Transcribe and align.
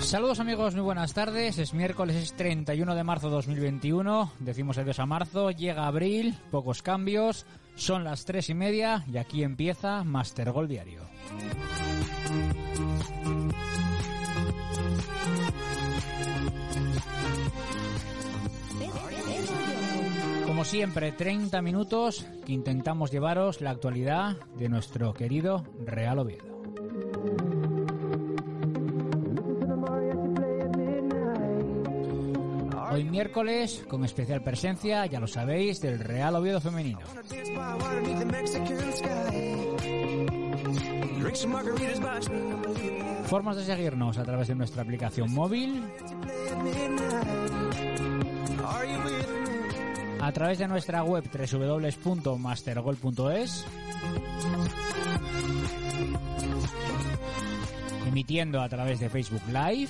Saludos 0.00 0.40
amigos, 0.40 0.74
muy 0.74 0.82
buenas 0.82 1.14
tardes. 1.14 1.58
Es 1.58 1.74
miércoles, 1.74 2.16
es 2.16 2.34
31 2.34 2.94
de 2.94 3.04
marzo 3.04 3.30
2021. 3.30 4.32
Decimos 4.40 4.78
adiós 4.78 4.98
a 4.98 5.06
marzo, 5.06 5.50
llega 5.50 5.86
abril, 5.86 6.36
pocos 6.50 6.82
cambios. 6.82 7.46
Son 7.76 8.02
las 8.02 8.24
tres 8.24 8.50
y 8.50 8.54
media 8.54 9.04
y 9.06 9.18
aquí 9.18 9.44
empieza 9.44 10.02
Master 10.02 10.52
Gol 10.52 10.68
Diario. 10.68 11.02
Como 20.46 20.64
siempre, 20.64 21.12
30 21.12 21.62
minutos 21.62 22.26
que 22.44 22.52
intentamos 22.52 23.10
llevaros 23.10 23.60
la 23.60 23.70
actualidad 23.70 24.36
de 24.56 24.68
nuestro 24.68 25.14
querido 25.14 25.64
Real 25.84 26.18
Oviedo. 26.18 26.59
Miércoles, 33.10 33.84
con 33.88 34.04
especial 34.04 34.42
presencia, 34.42 35.06
ya 35.06 35.18
lo 35.20 35.26
sabéis, 35.26 35.80
del 35.80 35.98
Real 35.98 36.36
Oviedo 36.36 36.60
Femenino. 36.60 37.00
Formas 43.26 43.56
de 43.56 43.64
seguirnos 43.64 44.18
a 44.18 44.24
través 44.24 44.48
de 44.48 44.54
nuestra 44.54 44.82
aplicación 44.82 45.32
móvil, 45.32 45.82
a 50.20 50.30
través 50.32 50.58
de 50.58 50.68
nuestra 50.68 51.02
web 51.02 51.24
www.mastergol.es, 51.32 53.64
emitiendo 58.06 58.60
a 58.60 58.68
través 58.68 59.00
de 59.00 59.08
Facebook 59.08 59.40
Live, 59.48 59.88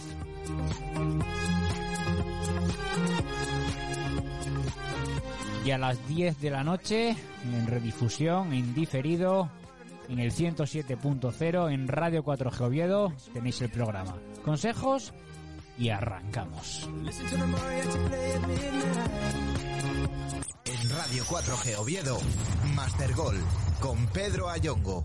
y 5.64 5.70
a 5.70 5.78
las 5.78 6.06
10 6.08 6.40
de 6.40 6.50
la 6.50 6.64
noche 6.64 7.16
en 7.44 7.66
redifusión, 7.66 8.52
en 8.52 8.74
diferido, 8.74 9.50
en 10.08 10.18
el 10.18 10.32
107.0 10.32 11.72
en 11.72 11.88
Radio 11.88 12.24
4G 12.24 12.60
Oviedo 12.62 13.12
tenéis 13.32 13.60
el 13.60 13.70
programa. 13.70 14.16
Consejos 14.44 15.12
y 15.78 15.90
arrancamos. 15.90 16.88
En 20.64 20.90
Radio 20.90 21.24
4G 21.24 21.78
Oviedo, 21.78 22.18
Master 22.74 23.14
Gol 23.14 23.36
con 23.80 24.06
Pedro 24.08 24.48
Ayongo. 24.48 25.04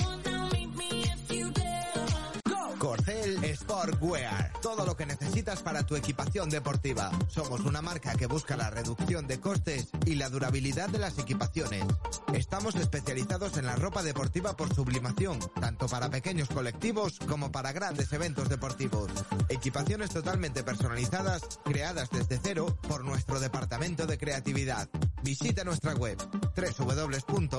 Record. 2.81 3.00
Corcel 3.31 3.57
Sportwear. 3.57 4.51
Todo 4.61 4.85
lo 4.85 4.95
que 4.95 5.05
necesitas 5.05 5.61
para 5.61 5.85
tu 5.85 5.95
equipación 5.95 6.49
deportiva. 6.49 7.11
Somos 7.27 7.61
una 7.61 7.81
marca 7.81 8.13
que 8.15 8.25
busca 8.25 8.57
la 8.57 8.69
reducción 8.69 9.27
de 9.27 9.39
costes 9.39 9.89
y 10.05 10.15
la 10.15 10.29
durabilidad 10.29 10.89
de 10.89 10.99
las 10.99 11.17
equipaciones. 11.17 11.85
Estamos 12.33 12.75
especializados 12.75 13.57
en 13.57 13.65
la 13.65 13.75
ropa 13.75 14.03
deportiva 14.03 14.55
por 14.57 14.73
sublimación, 14.73 15.39
tanto 15.59 15.87
para 15.87 16.09
pequeños 16.09 16.49
colectivos 16.49 17.19
como 17.27 17.51
para 17.51 17.71
grandes 17.71 18.11
eventos 18.13 18.49
deportivos. 18.49 19.09
Equipaciones 19.49 20.09
totalmente 20.09 20.63
personalizadas, 20.63 21.59
creadas 21.63 22.09
desde 22.09 22.39
cero 22.41 22.77
por 22.87 23.03
nuestro 23.05 23.39
departamento 23.39 24.07
de 24.07 24.17
creatividad. 24.17 24.89
Visita 25.23 25.63
nuestra 25.63 25.93
web 25.93 26.17
www.corcel.es. 26.55 27.53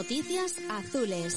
Noticias 0.00 0.54
azules. 0.70 1.36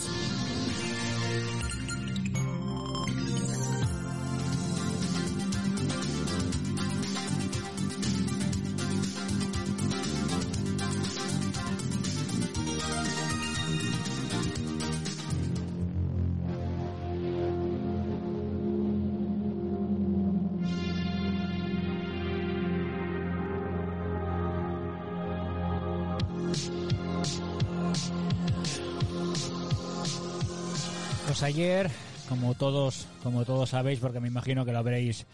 Ayer, 31.44 31.92
como 32.30 32.56
todos, 32.56 33.08
como 33.22 33.44
todos 33.46 33.70
sabéis, 33.70 34.00
porque 34.00 34.20
me 34.20 34.30
imagino 34.30 34.66
que 34.66 34.72
lo 34.72 34.80
habréis, 34.80 35.26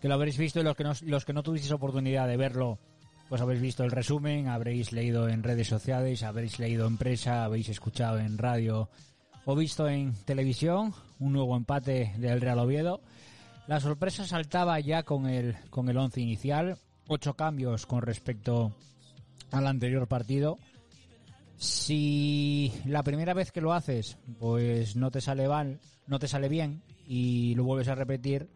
que 0.00 0.08
lo 0.08 0.14
habréis 0.14 0.36
visto 0.36 0.60
y 0.60 0.64
los 0.64 0.76
que 0.76 0.84
no, 0.84 0.92
los 1.02 1.24
que 1.24 1.32
no 1.32 1.42
tuvisteis 1.42 1.72
oportunidad 1.72 2.26
de 2.26 2.36
verlo, 2.36 2.78
pues 3.28 3.40
habréis 3.40 3.62
visto 3.62 3.84
el 3.84 3.92
resumen, 3.92 4.48
habréis 4.48 4.92
leído 4.92 5.28
en 5.28 5.42
redes 5.42 5.68
sociales, 5.68 6.22
habréis 6.22 6.58
leído 6.58 6.86
en 6.86 6.98
prensa, 6.98 7.44
habéis 7.44 7.68
escuchado 7.68 8.18
en 8.18 8.38
radio 8.38 8.88
o 9.44 9.56
visto 9.56 9.88
en 9.88 10.12
televisión 10.24 10.94
un 11.18 11.32
nuevo 11.32 11.56
empate 11.56 12.12
del 12.18 12.40
Real 12.40 12.58
Oviedo. 12.58 13.00
La 13.68 13.80
sorpresa 13.80 14.26
saltaba 14.26 14.78
ya 14.80 15.04
con 15.04 15.26
el, 15.26 15.56
con 15.70 15.88
el 15.88 15.96
once 15.96 16.20
inicial, 16.20 16.76
ocho 17.06 17.34
cambios 17.34 17.86
con 17.86 18.02
respecto 18.02 18.72
al 19.52 19.66
anterior 19.66 20.08
partido. 20.08 20.58
Si 21.56 22.72
la 22.86 23.02
primera 23.02 23.34
vez 23.34 23.52
que 23.52 23.60
lo 23.60 23.72
haces, 23.72 24.18
pues 24.38 24.96
no 24.96 25.10
te 25.10 25.20
sale 25.20 25.48
mal, 25.48 25.78
no 26.06 26.18
te 26.18 26.28
sale 26.28 26.48
bien 26.48 26.82
y 27.06 27.54
lo 27.54 27.64
vuelves 27.64 27.88
a 27.88 27.94
repetir, 27.94 28.48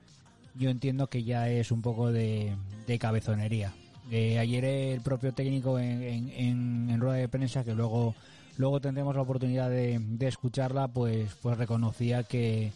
yo 0.55 0.71
entiendo 0.71 1.09
que 1.09 1.23
ya 1.23 1.49
es 1.49 1.71
un 1.71 1.83
poco 1.83 2.11
de, 2.11 2.57
cabezonería. 2.99 3.73
Ayer 4.11 4.65
el 4.65 5.01
propio 5.01 5.33
técnico 5.33 5.79
en, 5.79 7.01
rueda 7.01 7.17
de 7.17 7.29
prensa, 7.29 7.65
que 7.65 7.75
luego, 7.75 8.15
luego 8.57 8.81
tendremos 8.81 9.15
la 9.15 9.23
oportunidad 9.23 9.71
de, 9.71 9.99
de 10.01 10.29
escucharla, 10.29 10.89
pues, 10.89 11.35
pues 11.43 11.59
reconocía 11.59 12.23
que, 12.23 12.73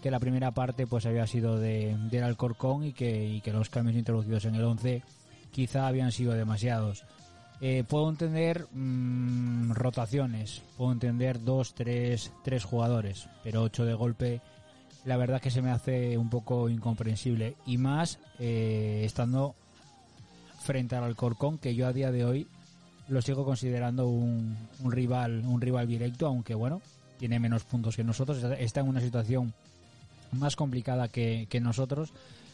que 0.00 0.10
la 0.10 0.18
primera 0.18 0.50
parte 0.52 0.86
pues 0.86 1.06
había 1.06 1.26
sido 1.26 1.58
de, 1.58 1.96
del 2.10 2.24
Alcorcón 2.24 2.84
y 2.84 2.92
que, 2.92 3.26
y 3.26 3.40
que 3.40 3.52
los 3.52 3.68
cambios 3.68 3.96
introducidos 3.96 4.44
en 4.46 4.54
el 4.54 4.64
11 4.64 5.02
quizá 5.50 5.86
habían 5.86 6.12
sido 6.12 6.32
demasiados. 6.32 7.04
Eh, 7.62 7.84
puedo 7.86 8.08
entender 8.08 8.66
mm, 8.72 9.72
rotaciones, 9.72 10.62
puedo 10.78 10.92
entender 10.92 11.44
dos, 11.44 11.74
tres, 11.74 12.32
tres 12.42 12.64
jugadores, 12.64 13.28
pero 13.44 13.62
ocho 13.62 13.84
de 13.84 13.92
golpe, 13.92 14.40
la 15.04 15.18
verdad 15.18 15.42
que 15.42 15.50
se 15.50 15.60
me 15.60 15.70
hace 15.70 16.16
un 16.16 16.30
poco 16.30 16.70
incomprensible. 16.70 17.56
Y 17.66 17.76
más 17.76 18.18
eh, 18.38 19.02
estando 19.04 19.54
frente 20.62 20.96
al 20.96 21.04
Alcorcón, 21.04 21.58
que 21.58 21.74
yo 21.74 21.86
a 21.86 21.92
día 21.92 22.10
de 22.10 22.24
hoy 22.24 22.46
lo 23.08 23.20
sigo 23.20 23.44
considerando 23.44 24.08
un, 24.08 24.56
un, 24.82 24.92
rival, 24.92 25.42
un 25.44 25.60
rival 25.60 25.86
directo, 25.86 26.26
aunque 26.26 26.54
bueno, 26.54 26.80
tiene 27.18 27.38
menos 27.38 27.64
puntos 27.64 27.96
que 27.96 28.04
nosotros, 28.04 28.42
está 28.58 28.80
en 28.80 28.88
una 28.88 29.00
situación 29.00 29.52
más 30.32 30.56
complicada 30.56 31.08
que, 31.08 31.46
que 31.50 31.60
nosotros 31.60 32.12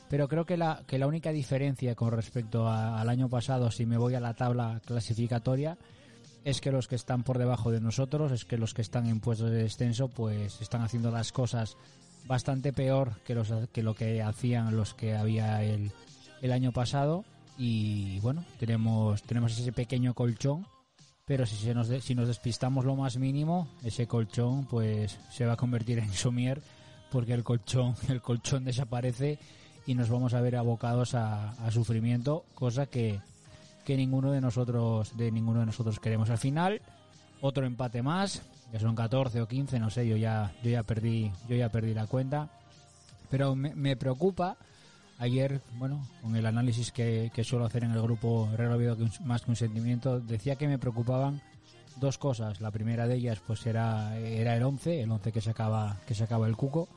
pero 0.09 0.29
creo 0.29 0.45
que 0.45 0.57
la, 0.57 0.83
que 0.87 0.99
la 0.99 1.07
única 1.07 1.31
diferencia 1.33 1.95
con 1.95 2.13
respecto 2.13 2.69
al 2.69 3.09
año 3.09 3.29
pasado, 3.29 3.71
si 3.71 3.87
me 3.87 3.97
voy 3.97 4.15
a 4.15 4.21
la 4.21 4.35
tabla 4.35 4.81
clasificatoria, 4.85 5.79
es 6.45 6.61
que 6.61 6.71
los 6.71 6.87
que 6.87 6.95
están 6.95 7.25
por 7.25 7.39
debajo 7.39 7.73
de 7.73 7.81
nosotros, 7.81 8.31
es 8.31 8.45
que 8.45 8.57
los 8.57 8.73
que 8.73 8.83
están 8.83 9.07
en 9.07 9.21
puestos 9.21 9.51
de 9.51 9.65
descenso, 9.65 10.09
pues 10.09 10.61
están 10.61 10.83
haciendo 10.83 11.11
las 11.11 11.33
cosas 11.33 11.77
bastante 12.27 12.73
peor 12.73 13.21
que, 13.25 13.35
los, 13.35 13.53
que 13.73 13.83
lo 13.83 13.95
que 13.95 14.23
hacían 14.23 14.77
los 14.77 14.95
que 14.95 15.17
había 15.17 15.63
el, 15.65 15.91
el 16.43 16.53
año 16.53 16.73
pasado. 16.73 17.25
Y 17.59 18.21
bueno, 18.21 18.45
tenemos, 18.59 19.23
tenemos 19.23 19.59
ese 19.59 19.73
pequeño 19.73 20.15
colchón, 20.15 20.67
pero 21.25 21.47
si, 21.47 21.57
se 21.57 21.75
nos 21.75 21.89
si 21.89 22.15
nos 22.15 22.29
despistamos 22.29 22.85
lo 22.85 22.95
más 22.95 23.17
mínimo, 23.17 23.69
ese 23.83 24.07
colchón 24.07 24.67
pues 24.67 25.19
se 25.31 25.47
va 25.47 25.55
a 25.55 25.57
convertir 25.57 25.99
en 25.99 26.13
somier 26.13 26.63
porque 27.11 27.33
el 27.33 27.43
colchón, 27.43 27.95
el 28.09 28.21
colchón 28.21 28.65
desaparece 28.65 29.39
y 29.87 29.95
nos 29.95 30.11
vamos 30.11 30.35
a 30.35 30.41
ver 30.41 30.57
abocados 30.57 31.15
a, 31.15 31.55
sufrimiento, 31.71 32.45
cosa 32.55 32.87
que, 32.87 33.21
que 33.85 33.97
ninguno 33.97 34.33
de 34.33 34.41
nosotros 34.41 35.17
de 35.17 35.31
ninguno 35.31 35.61
de 35.61 35.67
nosotros 35.67 36.01
queremos. 36.01 36.29
Al 36.29 36.39
final, 36.39 36.83
otro 37.41 37.65
empate 37.65 38.03
más, 38.03 38.43
que 38.73 38.81
son 38.81 38.97
14 38.97 39.41
o 39.41 39.49
15, 39.49 39.79
no 39.79 39.91
sé, 39.91 40.07
yo 40.07 40.17
ya 40.17 40.53
yo 40.63 40.71
ya 40.71 40.83
perdí 40.83 41.31
yo 41.49 41.57
ya 41.57 41.69
perdí 41.69 41.95
la 41.95 42.09
cuenta, 42.09 42.51
pero 43.31 43.55
me, 43.55 43.97
preocupa 43.97 44.57
ayer, 45.19 45.63
bueno, 45.79 46.07
con 46.21 46.35
el 46.35 46.47
análisis 46.47 46.91
que, 46.91 47.31
que 47.33 47.45
suelo 47.45 47.65
hacer 47.65 47.85
en 47.85 47.93
el 47.93 48.03
grupo 48.03 48.51
Real 48.57 48.97
más 49.25 49.43
que 49.43 49.51
un 49.51 49.57
sentimiento, 49.57 50.21
decía 50.21 50.57
que 50.57 50.67
me 50.67 50.79
preocupaban 50.79 51.41
dos 52.01 52.19
cosas. 52.19 52.61
La 52.61 52.73
primera 52.73 53.07
de 53.07 53.15
ellas 53.15 53.41
pues 53.47 53.65
era 53.67 54.19
era 54.19 54.57
el 54.57 54.65
11, 54.65 55.03
el 55.03 55.13
11 55.13 55.31
que 55.31 55.41
se 55.41 55.51
acaba 55.51 55.97
que 56.07 56.15
se 56.15 56.25
acaba 56.25 56.49
el 56.49 56.57
cuco 56.57 56.89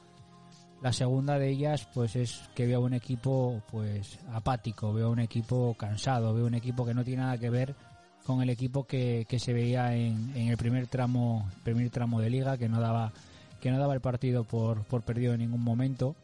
la 0.81 0.93
segunda 0.93 1.37
de 1.37 1.49
ellas, 1.49 1.87
pues 1.93 2.15
es 2.15 2.41
que 2.55 2.65
veo 2.65 2.81
un 2.81 2.93
equipo, 2.93 3.61
pues 3.71 4.17
apático, 4.33 4.93
veo 4.93 5.09
un 5.11 5.19
equipo 5.19 5.75
cansado, 5.77 6.33
veo 6.33 6.45
un 6.45 6.53
equipo 6.53 6.85
que 6.85 6.93
no 6.93 7.03
tiene 7.03 7.23
nada 7.23 7.37
que 7.37 7.49
ver 7.49 7.75
con 8.25 8.41
el 8.41 8.49
equipo 8.49 8.85
que, 8.85 9.25
que 9.27 9.39
se 9.39 9.53
veía 9.53 9.95
en, 9.95 10.31
en, 10.35 10.49
el 10.49 10.57
primer 10.57 10.87
tramo, 10.87 11.49
primer 11.63 11.89
tramo 11.89 12.21
de 12.21 12.29
liga, 12.29 12.57
que 12.57 12.69
no 12.69 12.79
daba, 12.79 13.11
que 13.59 13.71
no 13.71 13.79
daba 13.79 13.93
el 13.93 14.01
partido 14.01 14.43
por, 14.43 14.83
por 14.83 15.01
perdido 15.01 15.33
en 15.33 15.39
ningún 15.39 15.63
momento. 15.63 16.15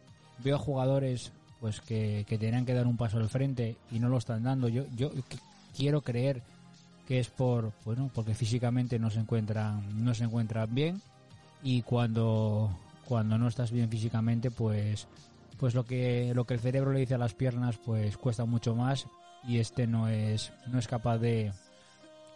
Veo 0.44 0.60
jugadores, 0.60 1.32
pues 1.60 1.82
que, 1.82 2.26
que 2.28 2.38
tenían 2.38 2.66
que 2.66 2.74
dar 2.74 2.86
un 2.88 2.98
paso 2.98 3.18
al 3.18 3.30
frente 3.30 3.76
y 3.92 4.00
no 4.00 4.08
lo 4.08 4.20
están 4.20 4.44
dando. 4.44 4.70
Yo, 4.70 4.86
yo 4.96 5.12
quiero 5.76 6.02
creer 6.02 6.44
que 7.08 7.20
es 7.20 7.30
por, 7.30 7.74
bueno, 7.84 8.10
porque 8.14 8.34
físicamente 8.34 9.00
no 9.00 9.10
se 9.10 9.20
encuentran, 9.20 10.04
no 10.04 10.14
se 10.14 10.24
encuentran 10.24 10.74
bien 10.74 11.02
y 11.64 11.82
cuando 11.82 12.70
cuando 13.08 13.38
no 13.38 13.48
estás 13.48 13.72
bien 13.72 13.90
físicamente, 13.90 14.52
pues, 14.52 15.08
pues 15.58 15.74
lo 15.74 15.86
que, 15.86 16.34
lo 16.34 16.46
que 16.46 16.56
el 16.56 16.60
cerebro 16.60 16.92
le 16.92 17.02
dice 17.02 17.16
a 17.16 17.20
las 17.20 17.34
piernas, 17.34 17.78
pues 17.78 18.18
cuesta 18.18 18.46
mucho 18.46 18.76
más 18.76 19.08
y 19.48 19.60
este 19.60 19.88
no 19.88 20.08
es, 20.08 20.52
no 20.68 20.80
es 20.80 20.88
capaz 20.88 21.20
de, 21.20 21.52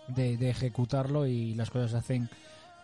de, 0.07 0.49
ejecutarlo 0.49 1.25
y 1.25 1.55
las 1.55 1.69
cosas 1.69 1.91
se 1.91 1.97
hacen 1.97 2.29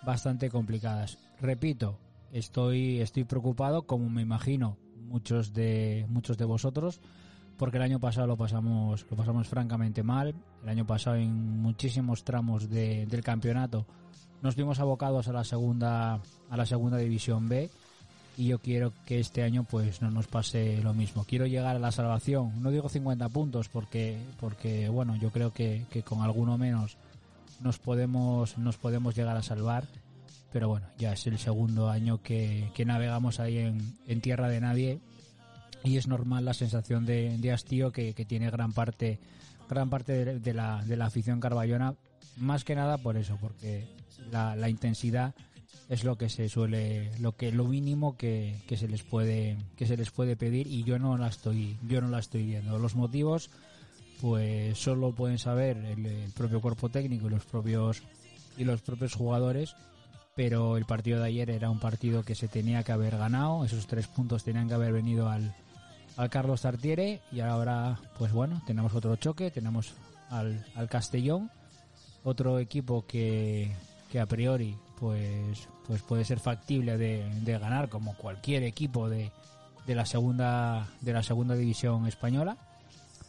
bastante 0.04 0.50
complicadas. 0.50 1.18
Repito, 1.40 1.98
estoy, 2.32 3.02
estoy 3.02 3.24
preocupado, 3.24 3.84
como 3.84 4.10
me 4.10 4.22
imagino 4.22 4.78
muchos 4.96 5.54
de, 5.54 6.06
muchos 6.10 6.38
de 6.38 6.46
vosotros, 6.46 7.00
porque 7.58 7.78
el 7.78 7.84
año 7.84 8.00
pasado 8.00 8.28
lo 8.28 8.38
pasamos, 8.38 9.06
lo 9.10 9.16
pasamos 9.16 9.48
francamente 9.48 10.04
mal. 10.04 10.36
El 10.64 10.70
año 10.70 10.86
pasado 10.86 11.16
en 11.16 11.60
muchísimos 11.62 12.24
tramos 12.24 12.70
del 12.70 13.24
campeonato 13.24 13.86
nos 14.42 14.56
vimos 14.56 14.80
abocados 14.80 15.28
a 15.28 15.34
la 15.34 15.44
segunda 15.44 16.20
a 16.50 16.58
la 16.58 16.66
segunda 16.66 16.98
división 16.98 17.48
B 17.50 17.70
y 18.38 18.48
yo 18.48 18.60
quiero 18.60 18.92
que 19.06 19.20
este 19.20 19.44
año 19.44 19.64
pues 19.64 20.02
no 20.02 20.12
nos 20.12 20.28
pase 20.28 20.82
lo 20.84 20.94
mismo. 20.94 21.24
Quiero 21.24 21.46
llegar 21.46 21.76
a 21.76 21.80
la 21.80 21.92
salvación. 21.92 22.62
No 22.62 22.72
digo 22.72 22.90
50 22.90 23.30
puntos 23.30 23.70
porque 23.70 24.18
porque 24.40 24.90
bueno, 24.90 25.16
yo 25.16 25.32
creo 25.32 25.52
que, 25.52 25.86
que 25.90 26.04
con 26.04 26.22
alguno 26.22 26.58
menos 26.58 26.98
nos 27.62 27.80
podemos 27.80 28.58
nos 28.58 28.78
podemos 28.78 29.16
llegar 29.16 29.38
a 29.38 29.44
salvar, 29.44 29.86
pero 30.52 30.68
bueno, 30.68 30.88
ya 30.98 31.14
es 31.14 31.26
el 31.28 31.38
segundo 31.38 31.90
año 31.90 32.22
que, 32.22 32.72
que 32.74 32.86
navegamos 32.86 33.40
ahí 33.40 33.58
en, 33.60 33.98
en, 34.08 34.22
tierra 34.22 34.50
de 34.50 34.60
nadie 34.60 35.00
y 35.84 35.98
es 35.98 36.08
normal 36.08 36.44
la 36.46 36.54
sensación 36.54 37.06
de, 37.06 37.38
de 37.38 37.52
hastío 37.54 37.92
que, 37.92 38.14
que 38.14 38.26
tiene 38.26 38.50
gran 38.50 38.74
parte 38.74 39.20
gran 39.70 39.90
parte 39.90 40.26
de, 40.26 40.40
de, 40.40 40.54
la, 40.54 40.84
de 40.84 40.98
la 40.98 41.06
afición 41.06 41.40
carballona 41.40 41.96
más 42.38 42.64
que 42.64 42.76
nada 42.76 42.98
por 42.98 43.18
eso, 43.18 43.38
porque 43.40 43.88
la, 44.32 44.70
intensidad 44.70 45.34
es 45.90 46.04
lo 46.04 46.18
que 46.18 46.30
se 46.30 46.50
suele 46.50 47.12
lo 47.20 47.36
que 47.36 47.52
lo 47.52 47.66
mínimo 47.66 48.18
que, 48.18 48.62
que, 48.68 48.78
se 48.78 48.88
les 48.88 49.04
puede 49.04 49.58
que 49.78 49.86
se 49.86 49.98
les 49.98 50.10
puede 50.10 50.36
pedir 50.36 50.68
y 50.68 50.84
yo 50.84 50.98
no 51.00 51.18
la 51.18 51.28
estoy 51.28 51.78
yo 51.88 52.02
no 52.02 52.08
la 52.10 52.20
estoy 52.20 52.44
viendo. 52.46 52.80
Los 52.80 52.96
motivos 52.96 53.50
pues 54.22 54.78
solo 54.78 55.12
pueden 55.12 55.38
saber 55.38 55.78
el, 55.78 56.32
propio 56.34 56.62
cuerpo 56.62 56.90
técnico 56.90 57.28
y 57.28 57.30
los 57.30 57.46
propios 57.46 58.04
y 58.58 58.64
los 58.64 58.82
propios 58.82 59.14
jugadores 59.14 59.76
pero 60.36 60.76
el 60.76 60.86
partido 60.86 61.20
de 61.20 61.28
ayer 61.28 61.50
era 61.50 61.70
un 61.70 61.80
partido 61.80 62.24
que 62.24 62.36
se 62.36 62.48
tenía 62.48 62.84
que 62.84 62.92
haber 62.92 63.18
ganado 63.18 63.66
esos 63.66 63.88
tres 63.88 64.08
puntos 64.08 64.44
tenían 64.44 64.68
que 64.68 64.74
haber 64.74 64.94
venido 64.94 65.30
al 65.30 65.54
al 66.18 66.30
Carlos 66.30 66.62
Tartiere 66.62 67.22
y 67.32 67.42
ahora 67.42 68.00
pues 68.18 68.32
bueno 68.32 68.62
tenemos 68.66 68.96
otro 68.96 69.16
choque 69.18 69.52
tenemos 69.52 69.94
al, 70.30 70.66
al 70.76 70.88
Castellón 70.88 71.52
otro 72.26 72.60
equipo 72.60 73.06
que, 73.08 73.72
que 74.12 74.20
a 74.20 74.26
priori 74.26 74.76
pues 75.00 75.70
pues 75.88 76.02
puede 76.02 76.26
ser 76.26 76.40
factible 76.40 76.98
de, 76.98 77.30
de 77.42 77.60
ganar 77.60 77.90
como 77.90 78.16
cualquier 78.18 78.64
equipo 78.64 79.08
de, 79.08 79.32
de 79.86 79.96
la 79.96 80.06
segunda 80.06 80.90
de 81.02 81.14
la 81.14 81.24
segunda 81.24 81.56
división 81.56 82.08
española. 82.08 82.58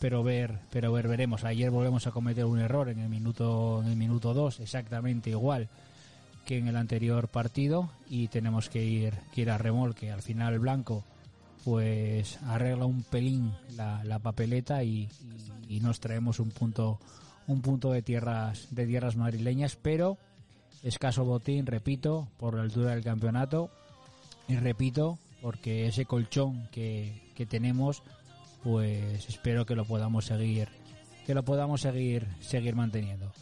Pero 0.00 0.22
ver 0.22 0.58
pero 0.70 0.92
ver 0.92 1.08
veremos. 1.08 1.44
Ayer 1.44 1.70
volvemos 1.70 2.06
a 2.06 2.10
cometer 2.10 2.44
un 2.44 2.58
error 2.58 2.88
en 2.88 2.98
el 2.98 3.08
minuto 3.08 3.82
en 3.82 3.90
el 3.90 3.96
minuto 3.96 4.34
2 4.34 4.60
exactamente 4.60 5.30
igual 5.30 5.68
que 6.44 6.58
en 6.58 6.68
el 6.68 6.76
anterior 6.76 7.28
partido 7.28 7.90
y 8.08 8.28
tenemos 8.28 8.68
que 8.70 8.84
ir 8.84 9.14
que 9.32 9.42
ir 9.42 9.50
a 9.50 9.58
remolque. 9.58 10.10
Al 10.10 10.22
final 10.22 10.58
blanco 10.58 11.04
pues 11.64 12.38
arregla 12.46 12.86
un 12.86 13.02
pelín 13.02 13.52
la, 13.74 14.04
la 14.04 14.20
papeleta 14.20 14.84
y, 14.84 15.08
y 15.68 15.80
nos 15.80 15.98
traemos 16.00 16.38
un 16.38 16.50
punto 16.50 17.00
un 17.46 17.62
punto 17.62 17.92
de 17.92 18.02
tierras 18.02 18.68
de 18.70 18.86
tierras 18.86 19.16
madrileñas, 19.16 19.76
pero 19.76 20.18
escaso 20.82 21.24
botín, 21.24 21.66
repito, 21.66 22.28
por 22.38 22.54
la 22.54 22.62
altura 22.62 22.90
del 22.90 23.04
campeonato 23.04 23.70
y 24.48 24.56
repito, 24.56 25.18
porque 25.42 25.86
ese 25.86 26.04
colchón 26.04 26.68
que, 26.70 27.22
que 27.34 27.46
tenemos, 27.46 28.02
pues 28.62 29.28
espero 29.28 29.66
que 29.66 29.74
lo 29.74 29.84
podamos 29.84 30.26
seguir 30.26 30.68
que 31.26 31.34
lo 31.34 31.44
podamos 31.44 31.80
seguir 31.80 32.28
seguir 32.40 32.76
manteniendo. 32.76 33.32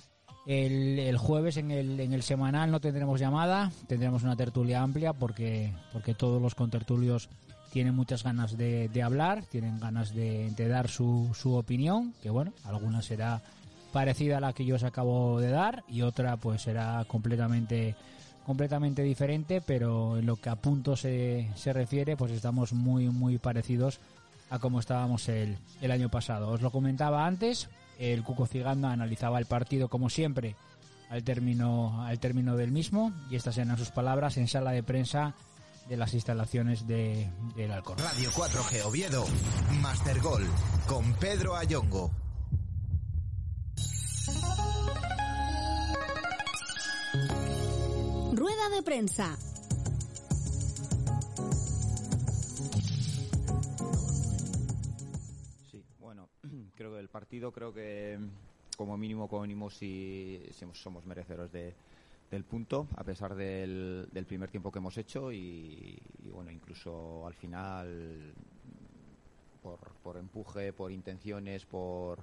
El, 0.47 0.99
el, 0.99 1.17
jueves 1.17 1.57
en 1.57 1.71
el, 1.71 2.01
en 2.01 2.13
el 2.13 2.23
semanal 2.23 2.71
no 2.71 2.81
tendremos 2.81 3.19
llamada, 3.19 3.73
tendremos 3.87 4.23
una 4.25 4.37
tertulia 4.37 4.83
amplia 4.83 5.13
porque, 5.15 5.73
porque 5.93 6.15
todos 6.15 6.41
los 6.41 6.55
contertulios 6.55 7.31
tienen 7.73 7.95
muchas 7.95 8.23
ganas 8.23 8.57
de, 8.57 8.89
de 8.89 9.03
hablar, 9.03 9.45
tienen 9.47 9.81
ganas 9.81 10.15
de, 10.15 10.51
de 10.51 10.69
dar 10.69 10.89
su, 10.89 11.31
su 11.35 11.55
opinión, 11.55 12.15
que 12.23 12.31
bueno, 12.31 12.53
alguna 12.65 13.03
será 13.03 13.43
parecida 13.95 14.39
a 14.39 14.41
la 14.41 14.53
que 14.53 14.65
yo 14.65 14.75
os 14.75 14.83
acabo 14.83 15.39
de 15.39 15.51
dar 15.51 15.85
y 15.87 16.03
otra 16.03 16.37
pues 16.37 16.63
será 16.63 17.05
completamente 17.07 17.95
completamente 18.45 19.03
diferente, 19.03 19.63
pero 19.63 20.19
en 20.19 20.27
lo 20.27 20.35
que 20.37 20.51
a 20.51 20.57
punto 20.57 20.97
se, 20.97 21.49
se 21.55 21.73
refiere, 21.73 22.17
pues 22.17 22.33
estamos 22.33 22.73
muy 22.73 23.09
muy 23.09 23.39
parecidos 23.39 24.01
a 24.51 24.59
como 24.59 24.81
estábamos 24.81 25.29
el, 25.29 25.59
el 25.81 25.93
año 25.93 26.09
pasado. 26.11 26.51
Os 26.51 26.61
lo 26.61 26.73
comentaba 26.73 27.25
antes, 27.25 27.69
el 28.01 28.25
Cuco 28.25 28.47
Ciganda 28.47 28.91
analizaba 28.91 29.39
el 29.39 29.47
partido 29.47 29.89
como 29.89 30.11
siempre 30.11 30.57
al 31.09 31.23
término 31.23 32.05
al 32.05 32.19
término 32.19 32.57
del 32.57 32.73
mismo 32.73 33.13
y 33.31 33.37
estas 33.37 33.57
eran 33.59 33.79
sus 33.79 33.93
palabras 33.93 34.37
en 34.39 34.49
sala 34.49 34.73
de 34.73 34.83
prensa 34.83 35.35
de 35.89 35.97
las 35.97 36.15
instalaciones 36.15 36.89
de, 36.89 37.31
del 37.55 37.71
Alcor. 37.71 38.01
Radio 38.01 38.29
4G 38.33 38.87
Oviedo, 38.87 39.25
Master 39.81 40.19
Gol, 40.21 40.45
con 40.89 41.13
Pedro 41.15 41.55
Ayongo. 41.55 42.11
prensa. 48.85 49.37
Sí, 55.71 55.83
bueno, 55.99 56.29
creo 56.77 56.93
que 56.93 57.01
el 57.01 57.09
partido, 57.09 57.51
creo 57.51 57.73
que 57.73 58.19
mm, 58.21 58.77
como 58.77 58.97
mínimo, 58.97 59.27
como 59.27 59.43
mínimo, 59.43 59.71
si, 59.71 60.43
somos 60.75 61.07
merecedores 61.07 61.51
de, 61.51 61.75
del 62.31 62.45
punto, 62.45 62.87
a 62.97 63.05
pesar 63.05 63.35
del, 63.35 64.09
del, 64.13 64.27
primer 64.27 64.51
tiempo 64.51 64.71
que 64.71 64.79
hemos 64.79 64.97
hecho 64.99 65.33
y, 65.33 65.99
y 66.23 66.31
bueno, 66.31 66.51
incluso 66.51 67.27
al 67.27 67.35
final, 67.35 68.35
mm, 68.35 69.63
por, 69.63 69.79
por 70.03 70.19
empuje, 70.19 70.75
por 70.75 70.93
intenciones, 70.93 71.65
por 71.65 72.19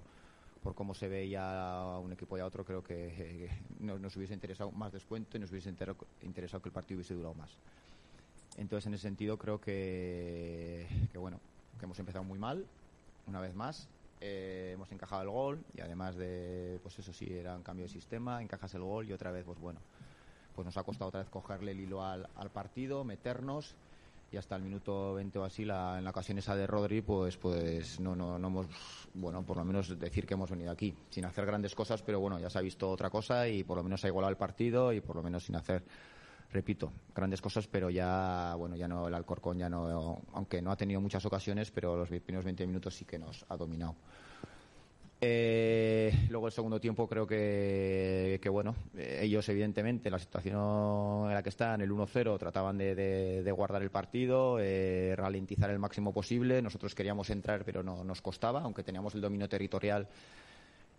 por 0.62 0.76
cómo 0.76 0.94
se 0.94 1.08
veía 1.08 1.98
un 2.02 2.14
equipo 2.14 2.38
y 2.38 2.42
a 2.42 2.46
otro, 2.46 2.64
creo 2.64 2.84
que 2.84 3.50
nos, 3.80 4.16
hubiese 4.16 4.34
interesado 4.34 4.72
más 4.72 4.92
descuento 4.92 5.38
y 5.38 5.40
nos 5.40 5.52
hubiese 5.52 5.70
interesado 5.70 6.62
que 6.62 6.70
el 6.70 6.74
partido 6.74 6.98
hubiese 6.98 7.16
durado 7.16 7.34
más. 7.34 7.58
Entonces, 8.58 8.86
en 8.88 8.94
ese 8.94 9.04
sentido, 9.04 9.38
creo 9.38 9.60
que, 9.60 10.88
bueno, 11.16 11.40
que 11.80 11.86
hemos 11.86 11.98
empezado 12.00 12.24
muy 12.24 12.38
mal, 12.38 12.66
una 13.28 13.40
vez 13.40 13.56
más, 13.56 13.88
eh, 14.20 14.72
hemos 14.74 14.92
encajado 14.92 15.24
el 15.24 15.30
gol 15.30 15.64
y 15.76 15.82
además 15.82 16.16
de, 16.16 16.80
pues 16.84 17.00
eso 17.00 17.12
sí, 17.12 17.34
era 17.34 17.56
un 17.56 17.64
cambio 17.64 17.86
de 17.86 17.90
sistema, 17.90 18.42
encajas 18.42 18.74
el 18.76 18.82
gol 18.82 19.08
y 19.10 19.14
otra 19.14 19.32
vez, 19.32 19.46
pues 19.46 19.60
bueno, 19.60 19.80
pues 20.54 20.66
nos 20.66 20.78
ha 20.78 20.84
costado 20.84 21.08
otra 21.08 21.22
vez 21.22 21.30
cogerle 21.30 21.72
el 21.72 21.80
hilo 21.80 22.04
al, 22.04 22.28
partido, 22.54 23.04
meternos 23.04 23.74
y 24.32 24.38
hasta 24.38 24.56
el 24.56 24.62
minuto 24.62 25.14
20 25.16 25.40
o 25.40 25.44
así, 25.44 25.66
la, 25.66 25.98
en 25.98 26.06
la 26.06 26.12
ocasión 26.12 26.38
esa 26.38 26.56
de 26.56 26.66
Rodri, 26.66 27.02
pues, 27.02 27.36
pues 27.38 28.00
no, 28.00 28.16
no, 28.16 28.40
no 28.40 28.48
hemos, 28.48 28.68
bueno, 29.14 29.44
por 29.44 29.58
lo 29.58 29.66
menos 29.66 30.00
decir 30.00 30.26
que 30.26 30.36
hemos 30.36 30.50
venido 30.50 30.72
aquí, 30.72 30.96
sin 31.10 31.26
hacer 31.26 31.46
grandes 31.46 31.76
cosas, 31.76 32.02
pero 32.02 32.20
bueno, 32.20 32.40
ya 32.40 32.50
se 32.50 32.58
ha 32.58 32.62
visto 32.62 32.90
otra 32.90 33.10
cosa 33.10 33.48
y 33.48 33.64
por 33.64 33.78
lo 33.78 33.84
menos 33.84 34.04
ha 34.06 34.08
igualado 34.08 34.32
el 34.32 34.38
partido 34.38 34.94
y 34.94 35.02
por 35.02 35.18
lo 35.18 35.24
menos 35.24 35.44
sin 35.44 35.56
hacer 35.56 35.84
repito, 36.52 36.92
grandes 37.16 37.42
cosas, 37.42 37.68
pero 37.68 37.90
ya, 37.90 38.56
bueno, 38.58 38.76
ya 38.76 38.88
no, 38.88 39.08
el 39.08 39.14
Alcorcón 39.14 39.58
ya 39.58 39.70
no, 39.70 40.22
aunque 40.34 40.62
no 40.62 40.72
ha 40.72 40.76
tenido 40.76 41.00
muchas 41.00 41.26
ocasiones, 41.26 41.72
pero 41.72 41.96
los 41.96 42.10
primeros 42.10 42.46
20 42.46 42.68
minutos 42.68 42.96
sí 42.96 43.06
que 43.06 43.18
nos 43.18 43.46
ha 43.50 43.56
dominado. 43.56 43.96
Eh, 45.24 46.12
luego 46.30 46.48
el 46.48 46.52
segundo 46.52 46.80
tiempo 46.80 47.08
creo 47.08 47.28
que, 47.28 48.40
bueno, 48.52 48.76
eh, 48.98 49.20
ellos 49.22 49.48
evidentemente 49.50 50.10
la 50.10 50.18
situación 50.18 51.28
en 51.28 51.34
la 51.36 51.44
que 51.44 51.50
están, 51.50 51.80
el 51.82 51.92
1-0, 51.92 52.40
trataban 52.40 52.80
de, 52.80 53.54
guardar 53.56 53.84
el 53.84 53.92
partido, 53.92 54.58
eh, 54.60 55.14
ralentizar 55.16 55.70
el 55.70 55.78
máximo 55.78 56.12
posible. 56.12 56.60
Nosotros 56.64 56.96
queríamos 56.96 57.30
entrar, 57.30 57.64
pero 57.64 57.84
no 57.84 58.04
nos 58.04 58.20
costaba, 58.24 58.62
aunque 58.62 58.82
teníamos 58.82 59.14
el 59.14 59.22
dominio 59.22 59.48
territorial 59.48 60.08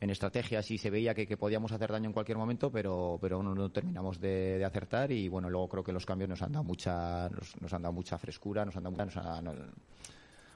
en 0.03 0.11
estrategia 0.11 0.63
sí 0.63 0.79
se 0.79 0.91
veía 0.91 1.15
que, 1.15 1.37
podíamos 1.37 1.71
hacer 1.71 1.93
daño 1.93 2.07
en 2.07 2.13
cualquier 2.13 2.37
momento, 2.37 2.73
pero, 2.73 3.19
pero 3.21 3.41
no, 3.41 3.71
terminamos 3.71 4.21
de, 4.21 4.61
acertar 4.65 5.13
y 5.13 5.29
bueno, 5.29 5.49
luego 5.49 5.69
creo 5.69 5.85
que 5.85 5.93
los 5.93 6.05
cambios 6.05 6.29
nos 6.29 6.43
han 6.43 6.51
dado 6.51 6.65
mucha, 6.65 7.29
nos, 7.61 7.73
han 7.73 7.83
dado 7.83 7.93
mucha 7.93 8.19
frescura, 8.19 8.65
nos 8.65 8.77
han 8.77 8.83
dado 8.83 8.97
nos 9.43 9.57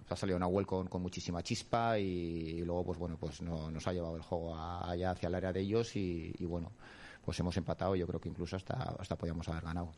ha, 0.09 0.17
salido 0.17 0.37
una 0.37 0.47
vuelta 0.47 0.85
con, 0.89 1.03
muchísima 1.03 1.43
chispa 1.43 1.99
y, 1.99 2.63
luego 2.65 2.85
pues 2.85 2.99
bueno, 2.99 3.17
pues 3.19 3.43
no, 3.43 3.71
nos 3.71 3.87
ha 3.87 3.93
llevado 3.93 4.17
el 4.17 4.23
juego 4.23 4.57
allá 4.57 5.11
hacia 5.11 5.29
el 5.29 5.35
área 5.35 5.53
de 5.53 5.61
ellos 5.61 5.95
y, 5.97 6.33
bueno, 6.41 6.73
pues 7.25 7.39
hemos 7.41 7.57
empatado 7.57 7.97
y 7.97 8.01
yo 8.01 8.07
creo 8.07 8.21
que 8.21 8.29
incluso 8.29 8.57
hasta, 8.57 8.75
hasta 8.99 9.17
podíamos 9.17 9.49
haber 9.49 9.65
ganado. 9.65 9.93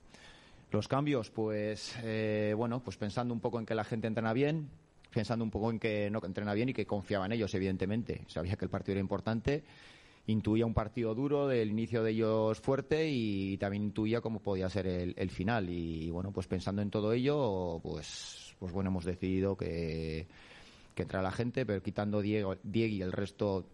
Los 0.71 0.87
cambios, 0.87 1.31
pues 1.31 1.95
eh, 2.03 2.53
bueno, 2.57 2.81
pues 2.81 2.97
pensando 2.99 3.33
un 3.33 3.41
poco 3.41 3.59
en 3.59 3.65
que 3.65 3.75
la 3.75 3.85
gente 3.85 4.07
entrena 4.07 4.35
bien, 4.35 4.69
pensando 5.13 5.45
un 5.45 5.51
poco 5.51 5.71
en 5.71 5.79
que 5.79 6.11
no 6.11 6.21
entrena 6.23 6.53
bien 6.53 6.69
y 6.69 6.75
que 6.75 6.87
confiaba 6.87 7.27
en 7.27 7.33
ellos, 7.33 7.55
evidentemente. 7.55 8.23
Sabía 8.27 8.57
que 8.57 8.67
el 8.67 8.71
partido 8.71 8.93
era 8.93 9.01
importante, 9.01 9.65
intuía 10.27 10.67
un 10.67 10.75
partido 10.75 11.15
duro, 11.15 11.49
del 11.49 11.71
inicio 11.71 12.03
de 12.03 12.11
ellos 12.11 12.61
fuerte 12.61 13.09
y 13.09 13.57
también 13.57 13.85
intuía 13.85 14.21
cómo 14.21 14.41
podía 14.41 14.69
ser 14.69 14.87
el, 14.87 15.31
final. 15.31 15.71
Y 15.71 16.11
bueno, 16.11 16.33
pues 16.33 16.47
pensando 16.47 16.83
en 16.83 16.91
todo 16.91 17.13
ello, 17.13 17.81
pues, 17.83 18.48
pues 18.59 18.73
bueno, 18.73 18.91
hemos 18.91 19.05
decidido 19.05 19.57
que, 19.57 20.27
que 20.95 21.03
entra 21.03 21.23
la 21.23 21.31
gente, 21.31 21.65
pero 21.65 21.83
quitando 21.83 22.21
Diego, 22.21 22.57
Diego 22.63 22.95
y 22.95 23.03
el 23.03 23.13
resto 23.13 23.65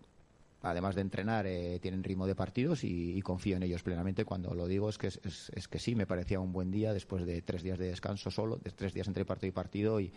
además 0.64 0.94
de 0.94 1.02
entrenar, 1.02 1.46
eh, 1.46 1.78
tienen 1.80 2.02
ritmo 2.02 2.26
de 2.26 2.34
partidos 2.34 2.84
y, 2.84 3.20
confío 3.22 3.56
en 3.56 3.62
ellos 3.62 3.82
plenamente. 3.82 4.24
Cuando 4.24 4.54
lo 4.54 4.66
digo 4.66 4.88
es 4.88 4.98
que, 4.98 5.08
es, 5.08 5.68
que 5.68 5.78
sí, 5.78 5.94
me 5.94 6.06
parecía 6.06 6.40
un 6.40 6.52
buen 6.52 6.70
día 6.70 6.92
después 6.92 7.26
de 7.26 7.42
tres 7.42 7.62
días 7.62 7.78
de 7.78 7.88
descanso 7.88 8.30
solo, 8.30 8.56
de 8.56 8.70
tres 8.70 8.92
días 8.94 9.06
entre 9.06 9.24
partido 9.24 9.48
y 9.48 9.52
partido 9.52 10.00
y 10.00 10.12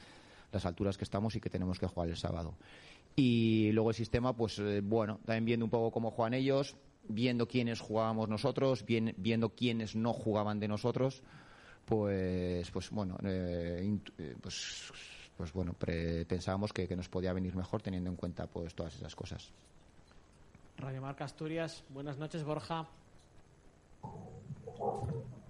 las 0.52 0.66
alturas 0.66 0.98
que 0.98 1.04
estamos 1.04 1.36
y 1.36 1.42
que 1.42 1.50
tenemos 1.50 1.80
que 1.80 1.88
jugar 1.88 2.10
el 2.10 2.16
sábado. 2.16 2.56
Y 3.16 3.72
luego 3.74 3.90
el 3.90 3.96
sistema, 3.96 4.34
pues 4.36 4.60
eh, 4.60 4.82
bueno, 4.82 5.20
también 5.26 5.46
viendo 5.46 5.66
un 5.66 5.72
poco 5.72 5.92
cómo 5.92 6.12
juegan 6.12 6.34
ellos, 6.34 6.76
viendo 7.10 7.48
quiénes 7.48 7.82
jugábamos 7.82 8.30
nosotros, 8.30 8.86
viendo 8.86 9.50
quiénes 9.50 9.96
no 9.96 10.14
jugaban 10.14 10.60
de 10.60 10.68
nosotros, 10.68 11.24
pues, 11.88 12.70
pues 12.70 12.90
bueno, 12.90 13.18
eh, 13.24 13.98
eh, 14.18 14.36
pues, 14.42 14.92
pues 15.38 15.54
bueno, 15.54 15.74
pensábamos 15.74 16.74
que, 16.74 16.86
que, 16.86 16.98
nos 16.98 17.08
podía 17.08 17.32
venir 17.32 17.56
mejor 17.56 17.82
teniendo 17.82 18.10
en 18.10 18.18
cuenta 18.18 18.46
pues 18.48 18.76
todas 18.76 18.94
esas 18.96 19.16
cosas. 19.16 19.52
Radio 20.78 21.02
Marca 21.02 21.24
Asturias, 21.24 21.86
buenas 21.90 22.18
noches 22.18 22.44
Borja. 22.44 22.88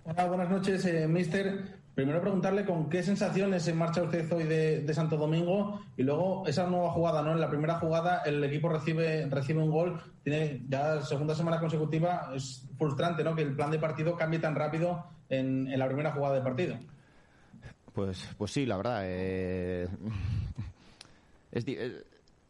Hola, 0.05 0.27
buenas 0.27 0.49
noches, 0.49 1.09
mister. 1.09 1.79
Primero 1.97 2.21
preguntarle 2.21 2.63
con 2.63 2.91
qué 2.91 3.01
sensaciones 3.01 3.63
se 3.63 3.73
marcha 3.73 4.03
usted 4.03 4.31
hoy 4.31 4.43
de, 4.43 4.93
Santo 4.93 5.17
Domingo 5.17 5.81
y 5.97 6.03
luego 6.03 6.45
esa 6.45 6.67
nueva 6.67 6.91
jugada, 6.91 7.23
¿no? 7.23 7.31
En 7.31 7.39
la 7.39 7.49
primera 7.49 7.79
jugada 7.79 8.21
el 8.23 8.43
equipo 8.43 8.69
recibe, 8.69 9.25
recibe 9.25 9.63
un 9.63 9.71
gol, 9.71 9.99
tiene 10.23 10.61
ya 10.69 11.01
segunda 11.01 11.33
semana 11.33 11.59
consecutiva, 11.59 12.29
es 12.35 12.67
frustrante, 12.77 13.23
¿no? 13.23 13.35
Que 13.35 13.41
el 13.41 13.55
plan 13.55 13.71
de 13.71 13.79
partido 13.79 14.15
cambie 14.15 14.37
tan 14.37 14.53
rápido 14.53 15.07
en, 15.27 15.67
la 15.75 15.87
primera 15.87 16.11
jugada 16.11 16.35
de 16.35 16.41
partido. 16.41 16.77
Pues, 17.93 18.29
pues 18.37 18.51
sí, 18.51 18.67
la 18.67 18.77
verdad. 18.77 19.01
Eh, 19.03 19.87
es, 21.51 21.65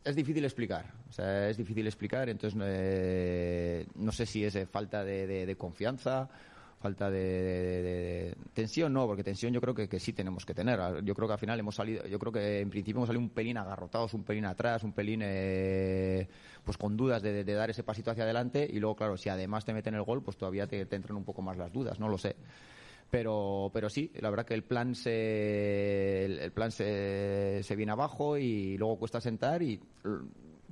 es, 0.04 0.14
difícil 0.18 0.44
explicar. 0.44 0.88
O 1.08 1.14
sea, 1.14 1.48
es 1.48 1.56
difícil 1.56 1.88
explicar, 1.88 2.28
entonces 2.28 2.60
eh, 2.66 3.88
no 3.96 4.12
sé 4.12 4.26
si 4.26 4.44
es 4.44 4.60
falta 4.70 5.06
de 5.06 5.56
confianza 5.58 6.28
falta 6.80 7.10
de, 7.10 8.36
tensión 8.54 8.94
no 8.94 9.08
porque 9.08 9.24
tensión 9.24 9.52
yo 9.52 9.60
creo 9.60 9.74
que, 9.74 10.00
sí 10.00 10.14
tenemos 10.14 10.46
que 10.46 10.54
tener. 10.54 10.80
Yo 11.04 11.16
creo 11.16 11.28
que 11.28 11.34
al 11.34 11.40
final 11.40 11.60
hemos 11.60 11.76
salido 11.76 12.06
yo 12.06 12.20
creo 12.20 12.32
que 12.32 12.60
en 12.60 12.70
principio 12.70 13.00
hemos 13.00 13.08
salido 13.08 13.24
un 13.24 13.30
pelín 13.30 13.58
agarrotados 13.58 14.14
un 14.14 14.24
pelín 14.24 14.46
atrás 14.46 14.84
un 14.84 14.94
pelín 14.94 15.22
eh, 15.24 16.28
pues 16.64 16.78
con 16.78 16.96
dudas 16.96 17.22
de, 17.22 17.44
dar 17.44 17.70
ese 17.70 17.84
pasito 17.84 18.12
hacia 18.12 18.24
adelante 18.24 18.68
y 18.70 18.80
luego 18.80 18.96
claro 18.96 19.18
si 19.18 19.30
además 19.30 19.66
te 19.66 19.74
meten 19.74 19.96
el 19.96 20.04
gol 20.04 20.22
pues 20.22 20.38
todavía 20.38 20.68
te, 20.68 20.82
entran 20.82 21.16
un 21.16 21.24
poco 21.24 21.42
más 21.42 21.58
las 21.58 21.72
dudas 21.72 22.00
no 22.00 22.08
lo 22.10 22.18
sé. 22.18 22.36
Pero 23.10 23.72
pero 23.74 23.90
sí 23.90 24.12
la 24.20 24.30
verdad 24.30 24.46
que 24.46 24.54
el 24.54 24.64
plan 24.64 24.94
se 24.94 26.26
el, 26.26 26.52
plan 26.52 26.72
se, 26.72 27.62
se 27.64 27.76
viene 27.76 27.92
abajo 27.92 28.38
y 28.38 28.78
luego 28.78 29.00
cuesta 29.00 29.20
sentar 29.20 29.64
y 29.64 29.80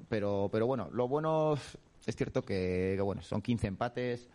pero 0.07 0.49
pero 0.51 0.67
bueno 0.67 0.89
lo 0.91 1.07
bueno 1.07 1.53
es 2.05 2.15
cierto 2.15 2.43
que, 2.43 2.93
que 2.95 3.01
bueno 3.01 3.23
son 3.23 3.41
15 3.41 3.67
empates 3.67 4.29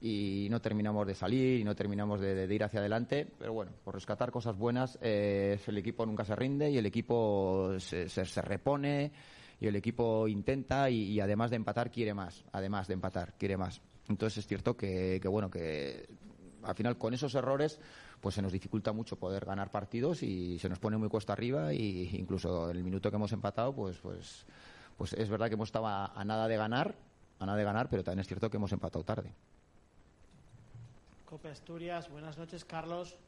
y 0.00 0.48
no 0.50 0.60
terminamos 0.60 1.06
de 1.06 1.14
salir 1.14 1.60
y 1.60 1.64
no 1.64 1.74
terminamos 1.74 2.20
de, 2.20 2.52
ir 2.52 2.64
hacia 2.64 2.80
adelante. 2.80 3.26
Pero 3.38 3.52
bueno, 3.52 3.72
por 3.84 3.94
rescatar 3.94 4.30
cosas 4.30 4.56
buenas, 4.56 4.98
eh, 5.00 5.58
el 5.66 5.78
equipo 5.78 6.04
nunca 6.04 6.24
se 6.24 6.36
rinde 6.36 6.70
y 6.70 6.78
el 6.78 6.86
equipo 6.86 7.74
se, 7.78 8.08
se, 8.08 8.42
repone 8.42 9.12
y 9.60 9.66
el 9.66 9.76
equipo 9.76 10.28
intenta 10.28 10.90
y, 10.90 11.20
además 11.20 11.50
de 11.50 11.56
empatar 11.56 11.90
quiere 11.90 12.12
más, 12.14 12.44
además 12.52 12.86
de 12.88 12.94
empatar 12.94 13.34
quiere 13.38 13.56
más. 13.56 13.80
Entonces 14.08 14.38
es 14.38 14.46
cierto 14.46 14.76
que, 14.76 15.18
que 15.22 15.28
bueno, 15.28 15.48
que 15.48 16.06
al 16.62 16.74
final 16.74 16.98
con 16.98 17.14
esos 17.14 17.34
errores 17.34 17.78
pues 18.20 18.34
se 18.34 18.42
nos 18.42 18.52
dificulta 18.52 18.92
mucho 18.92 19.16
poder 19.16 19.44
ganar 19.44 19.70
partidos 19.70 20.22
y 20.22 20.58
se 20.58 20.68
nos 20.68 20.78
pone 20.78 20.96
muy 20.96 21.08
cuesta 21.08 21.32
arriba 21.32 21.72
y 21.72 22.10
incluso 22.14 22.70
el 22.70 22.82
minuto 22.82 23.10
que 23.10 23.16
hemos 23.16 23.32
empatado 23.32 23.74
pues 23.74 23.98
pues 23.98 24.46
pues 24.96 25.12
es 25.12 25.28
verdad 25.28 25.48
que 25.48 25.54
hemos 25.54 25.68
estado 25.68 25.86
a 25.86 26.24
nada 26.24 26.48
de 26.48 26.56
ganar 26.56 26.94
a 27.38 27.44
nada 27.44 27.58
de 27.58 27.64
ganar 27.64 27.90
pero 27.90 28.02
también 28.02 28.20
es 28.20 28.26
cierto 28.26 28.48
que 28.48 28.56
hemos 28.56 28.72
empatado 28.72 29.04
tarde 29.04 29.34
Asturias. 31.42 32.08
Buenas 32.08 32.38
noches, 32.38 32.64
Carlos. 32.64 33.18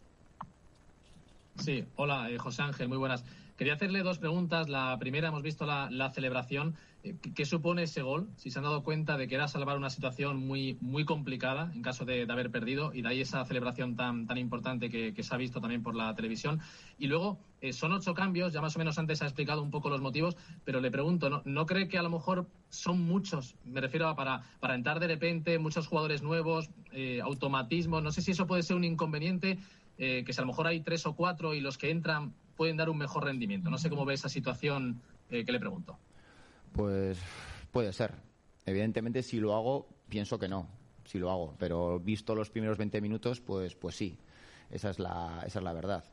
Sí, 1.58 1.84
hola, 1.96 2.30
eh, 2.30 2.38
José 2.38 2.62
Ángel, 2.62 2.88
muy 2.88 2.98
buenas. 2.98 3.24
Quería 3.56 3.74
hacerle 3.74 4.02
dos 4.02 4.18
preguntas. 4.18 4.68
La 4.68 4.96
primera, 4.98 5.28
hemos 5.28 5.42
visto 5.42 5.66
la, 5.66 6.10
celebración. 6.10 6.76
Eh, 7.06 7.14
¿Qué, 7.34 7.44
supone 7.44 7.84
ese 7.84 8.02
gol? 8.02 8.28
Si 8.36 8.50
se 8.50 8.58
han 8.58 8.64
dado 8.64 8.82
cuenta 8.82 9.16
de 9.16 9.28
que 9.28 9.36
era 9.36 9.46
salvar 9.46 9.76
una 9.76 9.90
situación 9.90 10.44
muy, 10.44 10.76
muy 10.80 11.04
complicada 11.04 11.70
en 11.72 11.82
caso 11.82 12.04
de, 12.04 12.26
haber 12.28 12.50
perdido 12.50 12.92
y 12.92 13.02
de 13.02 13.08
ahí 13.08 13.20
esa 13.20 13.44
celebración 13.44 13.94
tan, 13.94 14.26
tan 14.26 14.38
importante 14.38 14.90
que, 14.90 15.22
se 15.22 15.34
ha 15.34 15.38
visto 15.38 15.60
también 15.60 15.84
por 15.84 15.94
la 15.94 16.14
televisión. 16.16 16.60
Y 16.98 17.06
luego, 17.06 17.38
eh, 17.60 17.72
son 17.72 17.92
ocho 17.92 18.12
cambios, 18.12 18.52
ya 18.52 18.60
más 18.60 18.74
o 18.74 18.80
menos 18.80 18.98
antes 18.98 19.22
ha 19.22 19.26
explicado 19.26 19.62
un 19.62 19.70
poco 19.70 19.88
los 19.88 20.00
motivos, 20.00 20.36
pero 20.64 20.80
le 20.80 20.90
pregunto, 20.90 21.30
¿no, 21.30 21.42
¿no 21.44 21.64
cree 21.64 21.86
que 21.86 21.96
a 21.96 22.02
lo 22.02 22.10
mejor 22.10 22.48
son 22.70 23.00
muchos? 23.00 23.54
Me 23.64 23.80
refiero 23.80 24.08
a 24.08 24.16
para, 24.16 24.42
para 24.58 24.74
entrar 24.74 24.98
de 24.98 25.06
repente, 25.06 25.58
muchos 25.60 25.86
jugadores 25.86 26.22
nuevos, 26.22 26.70
eh, 26.92 27.20
automatismo. 27.22 28.00
No 28.00 28.10
sé 28.10 28.20
si 28.20 28.32
eso 28.32 28.48
puede 28.48 28.64
ser 28.64 28.76
un 28.76 28.84
inconveniente. 28.84 29.58
que 29.96 30.30
si 30.30 30.38
a 30.38 30.42
lo 30.42 30.48
mejor 30.48 30.66
hay 30.66 30.80
tres 30.80 31.06
o 31.06 31.14
cuatro 31.14 31.54
y 31.54 31.60
los 31.60 31.78
que 31.78 31.90
entran 31.90 32.34
pueden 32.56 32.76
dar 32.76 32.90
un 32.90 32.98
mejor 32.98 33.24
rendimiento. 33.24 33.70
No 33.70 33.78
sé 33.78 33.88
cómo 33.88 34.04
ve 34.04 34.14
esa 34.14 34.28
situación 34.28 35.00
que 35.30 35.50
le 35.50 35.58
pregunto. 35.58 35.98
Pues 36.76 37.18
puede 37.72 37.92
ser. 37.92 38.12
Evidentemente, 38.64 39.22
si 39.22 39.38
lo 39.40 39.54
hago, 39.54 39.86
pienso 40.08 40.38
que 40.38 40.48
no. 40.48 40.68
Si 41.04 41.18
lo 41.18 41.30
hago, 41.30 41.54
pero 41.58 42.00
visto 42.00 42.34
los 42.34 42.50
primeros 42.50 42.78
20 42.78 43.00
minutos, 43.00 43.40
pues, 43.40 43.74
pues 43.74 43.94
sí. 43.94 44.18
Esa 44.70 44.90
es 44.90 44.98
la, 44.98 45.42
esa 45.46 45.58
es 45.60 45.64
la 45.64 45.72
verdad. 45.72 46.04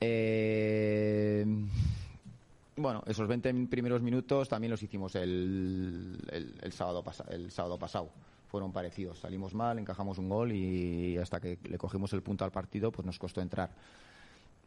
Eh, 0.00 1.44
Bueno, 2.76 3.02
esos 3.06 3.26
20 3.26 3.66
primeros 3.66 4.02
minutos 4.02 4.48
también 4.48 4.70
los 4.70 4.82
hicimos 4.82 5.16
el, 5.16 6.16
el, 6.62 6.72
sábado, 6.72 7.02
el 7.28 7.50
sábado 7.50 7.76
pasado. 7.76 8.10
Fueron 8.46 8.72
parecidos. 8.72 9.18
Salimos 9.18 9.52
mal, 9.52 9.80
encajamos 9.80 10.18
un 10.18 10.28
gol 10.28 10.52
y 10.52 11.18
hasta 11.18 11.40
que 11.40 11.58
le 11.68 11.76
cogimos 11.76 12.12
el 12.12 12.22
punto 12.22 12.44
al 12.44 12.52
partido, 12.52 12.92
pues 12.92 13.04
nos 13.04 13.18
costó 13.18 13.40
entrar. 13.40 13.70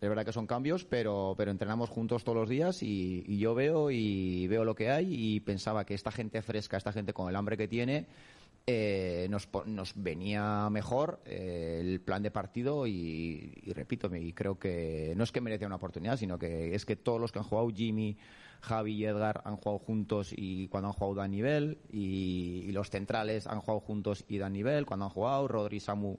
Es 0.01 0.09
verdad 0.09 0.25
que 0.25 0.33
son 0.33 0.47
cambios, 0.47 0.83
pero, 0.83 1.35
pero 1.37 1.51
entrenamos 1.51 1.91
juntos 1.91 2.23
todos 2.23 2.35
los 2.35 2.49
días 2.49 2.81
y, 2.81 3.23
y, 3.27 3.37
yo 3.37 3.53
veo 3.53 3.91
y 3.91 4.47
veo 4.47 4.65
lo 4.65 4.73
que 4.73 4.89
hay 4.89 5.13
y 5.13 5.39
pensaba 5.41 5.85
que 5.85 5.93
esta 5.93 6.11
gente 6.11 6.41
fresca, 6.41 6.75
esta 6.75 6.91
gente 6.91 7.13
con 7.13 7.29
el 7.29 7.35
hambre 7.35 7.55
que 7.55 7.67
tiene, 7.67 8.07
eh, 8.67 9.27
nos, 9.29 9.47
nos, 9.65 9.93
venía 9.95 10.69
mejor 10.69 11.19
eh, 11.25 11.79
el 11.81 11.99
plan 11.99 12.21
de 12.21 12.29
partido 12.29 12.85
y, 12.85 13.61
repito, 13.75 14.09
y 14.15 14.33
creo 14.33 14.59
que 14.59 15.13
no 15.17 15.23
es 15.23 15.31
que 15.31 15.41
merecía 15.41 15.65
una 15.67 15.77
oportunidad, 15.77 16.17
sino 16.17 16.39
que 16.39 16.75
es 16.75 16.85
que 16.85 16.95
todos 16.95 17.19
los 17.19 17.31
que 17.31 17.39
han 17.39 17.45
jugado, 17.45 17.69
Jimmy, 17.69 18.17
Javi 18.61 18.93
y 18.93 19.05
Edgar, 19.05 19.41
han 19.45 19.55
jugado 19.55 19.79
juntos 19.79 20.31
y 20.35 20.67
cuando 20.67 20.89
han 20.89 20.93
jugado 20.93 21.15
dan 21.15 21.31
nivel, 21.31 21.79
y, 21.91 22.71
los 22.71 22.89
centrales 22.89 23.47
han 23.47 23.59
jugado 23.59 23.79
juntos 23.79 24.25
y 24.27 24.37
dan 24.37 24.53
nivel, 24.53 24.85
cuando 24.85 25.05
han 25.05 25.11
jugado, 25.11 25.47
Rodri 25.47 25.77
y 25.77 25.79
Samu 25.79 26.17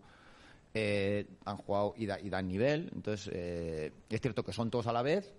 eh, 0.75 1.27
han 1.45 1.57
jugado 1.59 1.95
y, 1.97 2.07
dan 2.07 2.49
nivel, 2.49 2.91
entonces 2.95 3.93
es 4.09 4.21
cierto 4.21 4.45
que 4.45 4.53
son 4.53 4.71
todos 4.71 4.87
a 4.87 4.93
la 4.93 5.03
vez, 5.03 5.35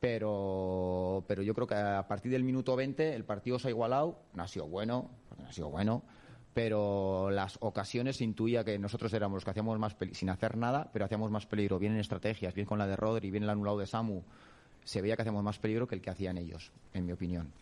pero, 0.00 1.24
pero 1.26 1.42
yo 1.42 1.54
creo 1.54 1.66
que 1.66 1.74
a 1.74 2.06
partir 2.06 2.30
del 2.32 2.44
minuto 2.44 2.76
20 2.76 3.14
el 3.14 3.24
partido 3.24 3.58
se 3.58 3.68
ha 3.68 3.70
igualado, 3.70 4.18
no 4.34 4.42
ha 4.42 4.48
sido 4.48 4.66
bueno, 4.66 5.10
no 5.38 5.46
ha 5.48 5.52
sido 5.52 5.70
bueno, 5.70 6.02
pero 6.54 7.30
las 7.30 7.58
ocasiones 7.60 8.20
intuía 8.20 8.64
que 8.64 8.78
nosotros 8.78 9.12
éramos 9.12 9.36
los 9.36 9.44
que 9.44 9.50
hacíamos 9.50 9.78
más 9.78 9.96
sin 10.12 10.30
hacer 10.30 10.56
nada, 10.56 10.88
pero 10.92 11.04
hacíamos 11.04 11.30
más 11.30 11.46
peligro, 11.46 11.80
bien 11.80 11.94
en 11.94 11.98
estrategias, 11.98 12.54
bien 12.54 12.66
con 12.66 12.78
la 12.78 12.86
de 12.86 12.94
Rodri, 12.94 13.30
bien 13.30 13.42
el 13.42 13.50
anulado 13.50 13.78
de 13.78 13.86
Samu, 13.86 14.22
se 14.84 15.02
veía 15.02 15.16
que 15.16 15.22
hacíamos 15.22 15.42
más 15.42 15.58
peligro 15.58 15.88
que 15.88 15.96
el 15.96 16.00
que 16.00 16.10
hacían 16.10 16.38
ellos, 16.38 16.70
en 16.92 17.06
mi 17.06 17.12
opinión. 17.12 17.52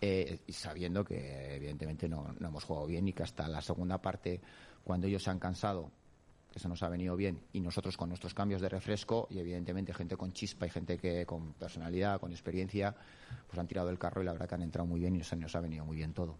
Eh, 0.00 0.40
y 0.46 0.52
sabiendo 0.52 1.04
que 1.04 1.56
evidentemente 1.56 2.08
no, 2.08 2.34
hemos 2.40 2.64
jugado 2.64 2.86
bien 2.86 3.06
y 3.06 3.12
que 3.12 3.22
hasta 3.22 3.46
la 3.48 3.60
segunda 3.60 3.98
parte, 3.98 4.40
cuando 4.82 5.06
ellos 5.06 5.22
se 5.22 5.30
han 5.30 5.38
cansado, 5.38 5.90
que 6.52 6.58
se 6.58 6.68
nos 6.68 6.82
ha 6.82 6.88
venido 6.88 7.16
bien, 7.16 7.40
y 7.52 7.60
nosotros 7.60 7.96
con 7.96 8.08
nuestros 8.08 8.34
cambios 8.34 8.60
de 8.60 8.68
refresco, 8.68 9.26
y 9.30 9.38
evidentemente 9.38 9.94
gente 9.94 10.16
con 10.16 10.32
chispa 10.32 10.66
y 10.66 10.70
gente 10.70 10.98
que 10.98 11.24
con 11.26 11.54
personalidad, 11.54 12.20
con 12.20 12.30
experiencia, 12.32 12.94
pues 13.46 13.58
han 13.58 13.66
tirado 13.66 13.90
el 13.90 13.98
carro 13.98 14.22
y 14.22 14.26
la 14.26 14.32
verdad 14.32 14.48
que 14.48 14.54
han 14.54 14.62
entrado 14.62 14.86
muy 14.86 15.00
bien 15.00 15.16
y 15.16 15.24
se 15.24 15.36
nos 15.36 15.54
ha 15.56 15.60
venido 15.60 15.84
muy 15.84 15.96
bien 15.96 16.12
todo 16.12 16.36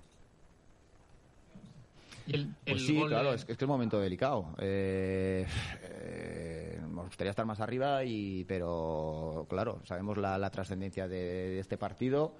pues 2.64 2.86
sí, 2.86 3.00
claro, 3.06 3.34
es, 3.34 3.44
que 3.44 3.52
es 3.52 3.62
un 3.62 3.68
momento 3.68 3.98
delicado. 3.98 4.54
Eh, 4.58 5.46
eh, 5.82 6.80
nos 6.90 7.06
gustaría 7.06 7.30
estar 7.30 7.46
más 7.46 7.60
arriba, 7.60 8.04
y, 8.04 8.44
pero 8.44 9.46
claro, 9.48 9.80
sabemos 9.84 10.18
la, 10.18 10.50
trascendencia 10.50 11.08
de, 11.08 11.58
este 11.58 11.76
partido 11.76 12.34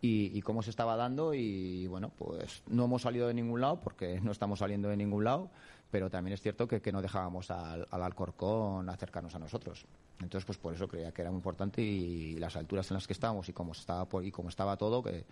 y, 0.00 0.40
cómo 0.42 0.62
se 0.62 0.70
estaba 0.70 0.96
dando 0.96 1.34
y 1.34 1.86
bueno, 1.86 2.10
pues 2.16 2.62
no 2.68 2.84
hemos 2.84 3.02
salido 3.02 3.28
de 3.28 3.34
ningún 3.34 3.60
lado 3.60 3.80
porque 3.80 4.20
no 4.20 4.32
estamos 4.32 4.60
saliendo 4.60 4.88
de 4.88 4.96
ningún 4.96 5.24
lado, 5.24 5.50
pero 5.90 6.08
también 6.08 6.34
es 6.34 6.40
cierto 6.40 6.68
que, 6.68 6.92
no 6.92 7.02
dejábamos 7.02 7.50
al, 7.50 7.86
Alcorcón 7.90 8.88
acercarnos 8.88 9.34
a 9.34 9.38
nosotros. 9.38 9.84
Entonces, 10.20 10.44
pues 10.44 10.58
por 10.58 10.74
eso 10.74 10.86
creía 10.86 11.12
que 11.12 11.22
era 11.22 11.30
muy 11.30 11.38
importante 11.38 11.82
y, 11.82 12.36
las 12.36 12.56
alturas 12.56 12.90
en 12.90 12.94
las 12.94 13.06
que 13.06 13.12
estábamos 13.12 13.48
y 13.48 13.52
cómo 13.52 13.72
estaba 13.72 14.06
y 14.22 14.30
cómo 14.30 14.48
estaba 14.48 14.76
todo, 14.76 15.02
que, 15.02 15.24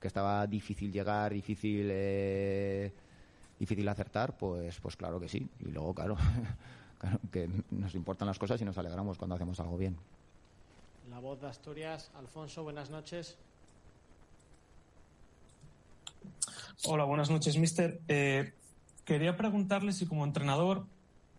que 0.00 0.06
estaba 0.08 0.46
difícil 0.46 0.92
llegar, 0.92 1.32
difícil 1.32 1.88
eh, 1.90 2.92
difícil 3.58 3.88
acertar, 3.88 4.36
pues, 4.36 4.78
pues 4.80 4.96
claro 4.96 5.20
que 5.20 5.28
sí. 5.28 5.48
Y 5.60 5.70
luego, 5.70 5.94
claro, 5.96 6.16
que 7.30 7.48
nos 7.70 7.94
importan 7.94 8.28
las 8.28 8.38
cosas 8.38 8.60
y 8.60 8.64
nos 8.64 8.76
alegramos 8.76 9.16
cuando 9.16 9.36
hacemos 9.36 9.58
algo 9.60 9.78
bien. 9.78 9.96
La 11.08 11.18
voz 11.20 11.40
de 11.40 11.48
Asturias, 11.48 12.10
Alfonso, 12.14 12.62
buenas 12.62 12.90
noches. 12.90 13.36
Hola, 16.84 17.04
buenas 17.04 17.30
noches, 17.30 17.56
mister. 17.56 18.00
Eh, 18.08 18.52
quería 19.04 19.36
preguntarle 19.36 19.92
si 19.92 20.06
como 20.06 20.24
entrenador 20.24 20.86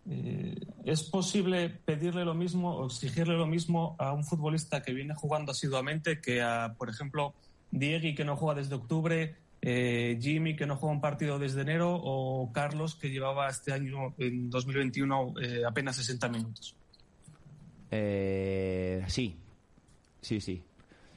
eh, 0.08 0.54
es 0.84 1.02
posible 1.02 1.70
pedirle 1.70 2.24
lo 2.24 2.34
mismo 2.34 2.76
o 2.76 2.86
exigirle 2.86 3.34
lo 3.36 3.46
mismo 3.46 3.96
a 3.98 4.12
un 4.12 4.24
futbolista 4.24 4.82
que 4.82 4.92
viene 4.92 5.14
jugando 5.14 5.52
asiduamente 5.52 6.20
que 6.20 6.42
a, 6.42 6.74
por 6.76 6.90
ejemplo, 6.90 7.34
Diegui, 7.70 8.14
que 8.14 8.24
no 8.24 8.36
juega 8.36 8.60
desde 8.60 8.74
octubre, 8.74 9.34
eh, 9.66 10.18
Jimmy, 10.20 10.56
que 10.56 10.66
no 10.66 10.76
juega 10.76 10.94
un 10.94 11.00
partido 11.00 11.38
desde 11.38 11.62
enero, 11.62 11.98
o 12.02 12.52
Carlos, 12.52 12.96
que 12.96 13.08
llevaba 13.08 13.48
este 13.48 13.72
año, 13.72 14.14
en 14.18 14.50
2021, 14.50 15.34
eh, 15.40 15.62
apenas 15.66 15.96
60 15.96 16.28
minutos. 16.28 16.76
Eh, 17.90 19.02
sí, 19.08 19.36
sí, 20.20 20.42
sí. 20.42 20.62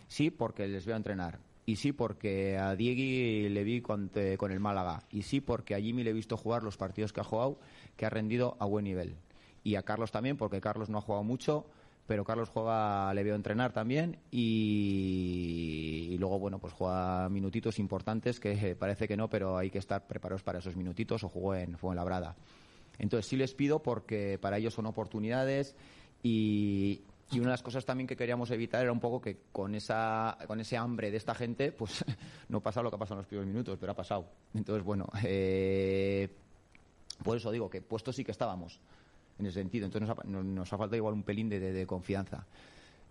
Sí, 0.07 0.31
porque 0.31 0.65
les 0.65 0.85
veo 0.85 0.95
a 0.95 0.97
entrenar. 0.97 1.39
Y 1.67 1.75
sí, 1.75 1.91
porque 1.91 2.57
a 2.57 2.77
Diegui 2.77 3.49
le 3.49 3.63
vi 3.65 3.81
con, 3.81 4.09
con, 4.37 4.53
el 4.53 4.59
Málaga. 4.61 5.03
Y 5.11 5.23
sí, 5.23 5.41
porque 5.41 5.75
a 5.75 5.81
Jimmy 5.81 6.01
le 6.01 6.11
he 6.11 6.13
visto 6.13 6.37
jugar 6.37 6.63
los 6.63 6.77
partidos 6.77 7.11
que 7.11 7.19
ha 7.19 7.25
jugado, 7.25 7.59
que 7.97 8.05
ha 8.05 8.09
rendido 8.09 8.55
a 8.61 8.65
buen 8.65 8.85
nivel. 8.85 9.17
Y 9.65 9.75
a 9.75 9.83
Carlos 9.83 10.13
también, 10.13 10.37
porque 10.37 10.61
Carlos 10.61 10.89
no 10.89 10.99
ha 10.99 11.01
jugado 11.01 11.25
mucho, 11.25 11.65
pero 12.07 12.23
Carlos 12.23 12.47
juega, 12.47 13.13
le 13.13 13.21
veo 13.21 13.35
entrenar 13.35 13.73
también 13.73 14.17
y, 14.31 16.15
luego, 16.19 16.39
bueno, 16.39 16.57
pues 16.57 16.71
juega 16.71 17.27
minutitos 17.27 17.79
importantes 17.79 18.39
que 18.39 18.75
parece 18.79 19.09
que 19.09 19.17
no, 19.17 19.29
pero 19.29 19.57
hay 19.57 19.69
que 19.69 19.79
estar 19.79 20.07
preparados 20.07 20.43
para 20.43 20.59
esos 20.59 20.77
minutitos 20.77 21.25
o 21.25 21.29
jugó 21.29 21.53
en, 21.53 21.77
fue 21.77 21.91
en 21.91 21.97
Labrada. 21.97 22.37
Entonces 22.97 23.29
sí 23.29 23.35
les 23.35 23.53
pido 23.53 23.83
porque 23.83 24.39
para 24.41 24.57
ellos 24.57 24.73
son 24.73 24.85
oportunidades 24.85 25.75
y, 26.23 27.01
una 27.33 27.47
de 27.47 27.51
las 27.51 27.63
cosas 27.63 27.85
también 27.85 28.07
que 28.07 28.15
queríamos 28.15 28.49
evitar 28.51 28.81
era 28.81 28.91
un 28.91 28.99
poco 28.99 29.19
que 29.19 29.37
con 29.51 29.75
esa 29.75 30.37
con 30.47 30.59
ese 30.59 30.77
hambre 30.77 31.11
de 31.11 31.17
esta 31.17 31.35
gente, 31.35 31.71
pues 31.71 32.03
no 32.49 32.61
pasa 32.61 32.81
lo 32.81 32.89
que 32.89 32.95
ha 32.95 32.99
pasado 32.99 33.15
en 33.15 33.19
los 33.19 33.27
primeros 33.27 33.47
minutos, 33.47 33.77
pero 33.79 33.91
ha 33.91 33.95
pasado. 33.95 34.29
Entonces, 34.53 34.83
bueno, 34.83 35.07
eh, 35.23 36.29
por 37.23 37.37
eso 37.37 37.51
digo 37.51 37.69
que 37.69 37.81
puestos 37.81 38.15
sí 38.15 38.23
que 38.23 38.31
estábamos 38.31 38.79
en 39.39 39.45
ese 39.45 39.59
sentido. 39.59 39.85
Entonces 39.85 40.07
nos 40.07 40.17
ha, 40.17 40.23
nos 40.43 40.69
faltado 40.69 40.95
igual 40.95 41.13
un 41.13 41.23
pelín 41.23 41.49
de, 41.49 41.85
confianza. 41.85 42.45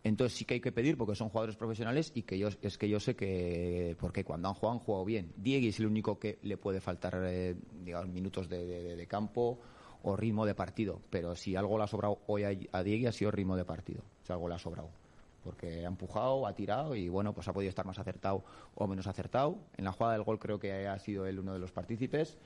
Entonces 0.04 0.38
sí 0.38 0.44
que 0.44 0.54
hay 0.54 0.60
que 0.60 0.72
pedir 0.72 0.96
porque 0.96 1.14
son 1.14 1.30
jugadores 1.30 1.56
profesionales 1.56 2.12
y 2.14 2.22
que 2.22 2.38
yo 2.38 2.48
es 2.62 2.78
que 2.78 2.88
yo 2.88 3.00
sé 3.00 3.16
que 3.16 3.96
porque 3.98 4.24
cuando 4.24 4.48
han 4.48 4.54
jugado 4.54 4.78
han 4.78 4.84
jugado 4.84 5.04
bien. 5.04 5.32
Diego 5.36 5.66
es 5.66 5.80
el 5.80 5.86
único 5.86 6.18
que 6.18 6.38
le 6.42 6.56
puede 6.56 6.80
faltar 6.80 7.20
eh, 7.24 7.56
minutos 8.06 8.48
de, 8.48 9.06
campo 9.08 9.58
o 10.08 10.16
ritmo 10.16 10.46
de 10.46 10.54
partido, 10.54 11.00
pero 11.10 11.34
si 11.34 11.56
algo 11.56 11.78
le 11.78 11.84
ha 11.84 11.86
sobrado 11.86 12.18
hoy 12.26 12.44
a, 12.44 12.50
a 12.72 12.82
Diego 12.82 13.08
ha 13.08 13.12
sido 13.12 13.30
ritmo 13.30 13.56
de 13.56 13.64
partido, 13.64 14.02
si 14.22 14.32
algo 14.32 14.48
le 14.48 14.54
ha 14.54 14.58
sobrado 14.58 14.88
porque 15.42 15.84
ha 15.84 15.88
empujado, 15.88 16.44
ha 16.44 16.54
tirado 16.54 16.96
y 16.96 17.08
bueno, 17.08 17.32
pues 17.32 17.46
ha 17.46 17.52
podido 17.52 17.68
estar 17.68 17.86
más 17.86 18.00
acertado 18.00 18.42
o 18.74 18.88
menos 18.88 19.06
acertado. 19.06 19.56
En 19.76 19.84
la 19.84 19.92
jugada 19.92 20.14
del 20.14 20.24
gol 20.24 20.40
creo 20.40 20.58
que 20.58 20.88
ha 20.88 20.98
sido 20.98 21.24
él 21.24 21.38
uno 21.38 21.52
de 21.52 21.60
los 21.60 21.70
partícipes 21.70 22.36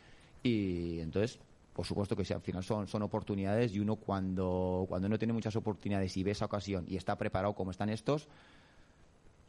y 0.43 1.01
entonces 1.01 1.41
por 1.73 1.87
supuesto 1.87 2.15
que 2.15 2.27
sí, 2.27 2.35
al 2.35 2.43
final 2.43 2.63
son, 2.63 2.89
son 2.89 3.03
oportunidades 3.03 3.75
y 3.75 3.81
uno 3.81 3.97
cuando, 3.97 4.85
cuando 4.89 5.09
no 5.09 5.19
tiene 5.19 5.33
muchas 5.33 5.57
oportunidades 5.57 6.15
y 6.17 6.23
ve 6.23 6.33
esa 6.33 6.45
ocasión 6.45 6.85
y 6.89 6.97
está 6.97 7.17
preparado 7.17 7.55
como 7.55 7.71
están 7.71 7.89
estos, 7.89 8.29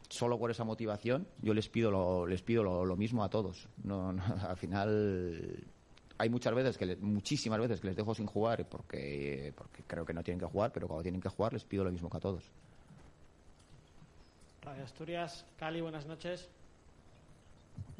solo 0.08 0.38
por 0.38 0.50
esa 0.50 0.64
motivación 0.64 1.26
yo 1.42 1.52
les 1.52 1.68
pido 1.68 1.90
lo, 1.90 2.26
les 2.26 2.40
pido 2.40 2.62
lo, 2.62 2.96
mismo 2.96 3.24
a 3.24 3.28
todos. 3.28 3.68
No, 3.84 4.14
al 4.48 4.56
final 4.56 5.64
hay 6.22 6.28
muchas 6.28 6.54
veces 6.54 6.78
que 6.78 6.96
muchísimas 7.00 7.58
veces 7.58 7.80
que 7.80 7.88
les 7.88 7.96
dejo 7.96 8.14
sin 8.14 8.26
jugar 8.26 8.64
porque 8.68 9.52
porque 9.56 9.82
creo 9.88 10.06
que 10.06 10.14
no 10.14 10.22
tienen 10.22 10.38
que 10.38 10.46
jugar, 10.46 10.70
pero 10.72 10.86
cuando 10.86 11.02
tienen 11.02 11.20
que 11.20 11.28
jugar 11.28 11.52
les 11.52 11.64
pido 11.64 11.82
lo 11.82 11.90
mismo 11.90 12.08
que 12.08 12.16
a 12.16 12.20
todos. 12.20 12.44
Radio 14.62 14.84
Asturias, 14.84 15.44
Cali, 15.58 15.80
buenas 15.80 16.06
noches. 16.06 16.48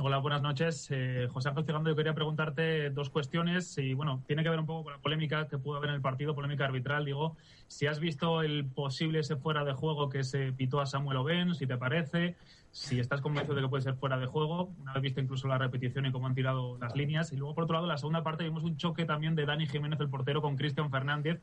Hola, 0.04 0.18
buenas 0.18 0.42
noches. 0.42 0.88
Eh, 0.90 1.28
José 1.32 1.50
Ángel 1.50 1.64
Cigando, 1.64 1.88
yo 1.88 1.94
quería 1.94 2.12
preguntarte 2.12 2.90
dos 2.90 3.08
cuestiones 3.08 3.78
y, 3.78 3.94
bueno, 3.94 4.20
tiene 4.26 4.42
que 4.42 4.48
ver 4.48 4.58
un 4.58 4.66
poco 4.66 4.82
con 4.82 4.94
la 4.94 4.98
polémica 4.98 5.46
que 5.46 5.58
pudo 5.58 5.76
haber 5.76 5.90
en 5.90 5.94
el 5.94 6.02
partido, 6.02 6.34
polémica 6.34 6.64
arbitral. 6.64 7.04
Digo, 7.04 7.36
si 7.68 7.86
has 7.86 8.00
visto 8.00 8.42
el 8.42 8.64
posible 8.64 9.20
ese 9.20 9.36
fuera 9.36 9.64
de 9.64 9.74
juego 9.74 10.08
que 10.08 10.24
se 10.24 10.52
pitó 10.54 10.80
a 10.80 10.86
Samuel 10.86 11.18
Oben, 11.18 11.54
si 11.54 11.68
te 11.68 11.76
parece, 11.76 12.34
si 12.72 12.98
estás 12.98 13.20
convencido 13.20 13.54
de 13.54 13.62
que 13.62 13.68
puede 13.68 13.82
ser 13.84 13.94
fuera 13.94 14.18
de 14.18 14.26
juego, 14.26 14.72
una 14.80 14.92
vez 14.92 15.02
visto 15.02 15.20
incluso 15.20 15.46
la 15.46 15.56
repetición 15.58 16.04
y 16.04 16.10
cómo 16.10 16.26
han 16.26 16.34
tirado 16.34 16.78
las 16.78 16.96
líneas. 16.96 17.32
Y 17.32 17.36
luego, 17.36 17.54
por 17.54 17.62
otro 17.62 17.74
lado, 17.74 17.86
la 17.86 17.96
segunda 17.96 18.24
parte 18.24 18.42
vimos 18.42 18.64
un 18.64 18.76
choque 18.76 19.04
también 19.04 19.36
de 19.36 19.46
Dani 19.46 19.68
Jiménez, 19.68 20.00
el 20.00 20.08
portero, 20.08 20.42
con 20.42 20.56
Cristian 20.56 20.90
Fernández, 20.90 21.40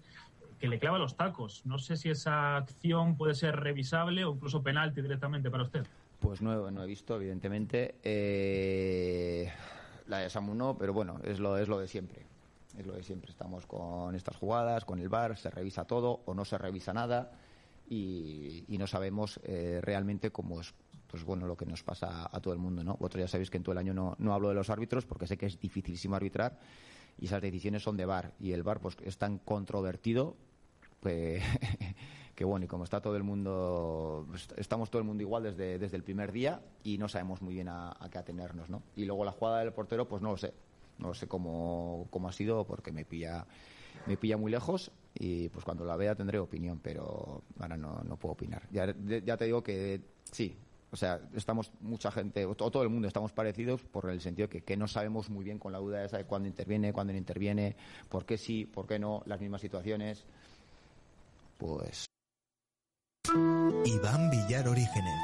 que 0.59 0.67
le 0.67 0.79
clava 0.79 0.97
los 0.97 1.15
tacos. 1.15 1.65
No 1.65 1.77
sé 1.77 1.95
si 1.95 2.09
esa 2.09 2.57
acción 2.57 3.15
puede 3.15 3.35
ser 3.35 3.55
revisable 3.55 4.25
o 4.25 4.33
incluso 4.33 4.61
penalti 4.61 5.01
directamente 5.01 5.49
para 5.49 5.63
usted. 5.63 5.87
Pues 6.19 6.41
no, 6.41 6.69
no 6.69 6.84
he 6.84 6.88
visto, 6.88 7.15
evidentemente. 7.15 7.95
Eh, 8.03 9.51
la 10.08 10.19
de 10.19 10.29
Samu 10.29 10.53
no, 10.53 10.77
pero 10.77 10.93
bueno, 10.93 11.19
es 11.23 11.39
lo, 11.39 11.58
es 11.58 11.67
lo 11.67 11.79
de 11.79 11.88
siempre. 11.88 12.25
Es 12.77 12.86
lo 12.86 12.93
de 12.93 13.03
siempre. 13.03 13.32
Estamos 13.32 13.65
con 13.65 14.15
estas 14.15 14.36
jugadas, 14.36 14.86
con 14.86 14.99
el 14.99 15.10
VAR, 15.10 15.38
se 15.38 15.49
revisa 15.49 15.86
todo 15.86 16.21
o 16.25 16.34
no 16.34 16.45
se 16.45 16.58
revisa 16.58 16.93
nada 16.93 17.32
y, 17.89 18.77
no 18.77 18.88
sabemos 18.88 19.39
eh, 19.43 19.79
realmente 19.82 20.32
cómo 20.32 20.62
es 20.62 20.73
pues 21.08 21.23
bueno 21.23 21.47
lo 21.47 21.58
que 21.58 21.65
nos 21.65 21.84
pasa 21.84 22.29
a 22.32 22.39
todo 22.39 22.53
el 22.53 22.60
mundo 22.60 22.84
no 22.84 22.93
vosotros 22.93 23.21
ya 23.21 23.27
sabéis 23.27 23.49
que 23.49 23.58
en 23.58 23.63
todo 23.63 23.73
el 23.73 23.79
año 23.79 23.93
no, 23.95 24.15
no 24.19 24.34
hablo 24.34 24.49
de 24.49 24.55
los 24.55 24.69
árbitros 24.69 25.05
porque 25.05 25.25
sé 25.25 25.38
que 25.38 25.47
es 25.47 25.60
dificilísimo 25.60 26.15
arbitrar 26.15 26.60
y 27.17 27.25
esas 27.25 27.41
decisiones 27.41 27.82
son 27.82 27.97
de 27.97 28.05
VAR 28.05 28.34
y 28.39 28.51
el 28.51 28.62
VAR 28.62 28.79
pues 28.79 28.95
es 29.03 29.17
tan 29.17 29.39
controvertido 29.39 30.38
pues 30.99 31.43
que 32.39 32.45
bueno, 32.45 32.63
y 32.63 32.69
como 32.69 32.86
está 32.86 33.02
todo 33.02 33.17
el 33.17 33.23
mundo, 33.23 34.25
estamos 34.56 34.89
todo 34.89 35.02
el 35.02 35.06
mundo 35.06 35.21
igual 35.23 35.43
desde, 35.43 35.78
desde 35.78 35.97
el 35.97 36.04
primer 36.04 36.32
día 36.32 36.62
y 36.86 36.97
no 36.97 37.10
sabemos 37.10 37.41
muy 37.41 37.54
bien 37.54 37.67
a, 37.67 37.93
qué 38.10 38.17
atenernos, 38.17 38.69
¿no? 38.69 38.82
Y 38.95 39.04
luego 39.04 39.25
la 39.25 39.34
jugada 39.34 39.60
del 39.60 39.73
portero, 39.73 40.08
pues 40.08 40.21
no 40.21 40.32
lo 40.32 40.38
sé, 40.38 40.54
no 40.99 41.13
sé 41.13 41.28
cómo, 41.28 42.08
cómo 42.10 42.30
ha 42.30 42.32
sido 42.32 42.63
porque 42.63 42.93
me 42.93 43.04
pilla, 43.04 43.45
me 44.06 44.15
pilla 44.15 44.38
muy 44.38 44.54
lejos 44.54 44.89
y 45.15 45.49
pues 45.49 45.65
cuando 45.65 45.84
la 45.84 45.97
vea 45.97 46.15
tendré 46.15 46.39
opinión, 46.39 46.80
pero 46.82 47.41
ahora 47.60 47.75
no, 47.75 48.02
no 48.08 48.15
puedo 48.15 48.36
opinar. 48.36 48.69
Ya, 48.71 48.95
ya 49.25 49.36
te 49.36 49.43
digo 49.43 49.62
que 49.62 49.99
sí, 50.32 50.56
o 50.93 50.95
sea, 50.95 51.19
estamos 51.36 51.73
mucha 51.82 52.10
gente, 52.10 52.45
o 52.45 52.56
todo 52.56 52.84
el 52.84 52.89
mundo 52.89 53.10
estamos 53.10 53.34
parecidos 53.34 53.82
por 53.82 54.10
el 54.10 54.21
sentido 54.21 54.47
que, 54.47 54.62
que 54.62 54.78
no 54.78 54.88
sabemos 54.88 55.30
muy 55.30 55.43
bien 55.43 55.60
con 55.60 55.73
la 55.73 55.80
duda 55.80 56.06
esa 56.06 56.19
de 56.19 56.23
cuándo 56.23 56.47
interviene, 56.47 56.93
cuándo 56.93 57.12
no 57.12 57.19
interviene, 57.19 57.75
por 58.08 58.25
qué 58.25 58.38
sí, 58.38 58.63
por 58.63 58.88
qué 58.88 58.97
no, 58.97 59.23
las 59.25 59.41
mismas 59.41 59.60
situaciones. 59.60 60.23
Pues 61.58 62.09
Iván 63.86 64.29
Villar 64.29 64.67
Orígenes. 64.67 65.19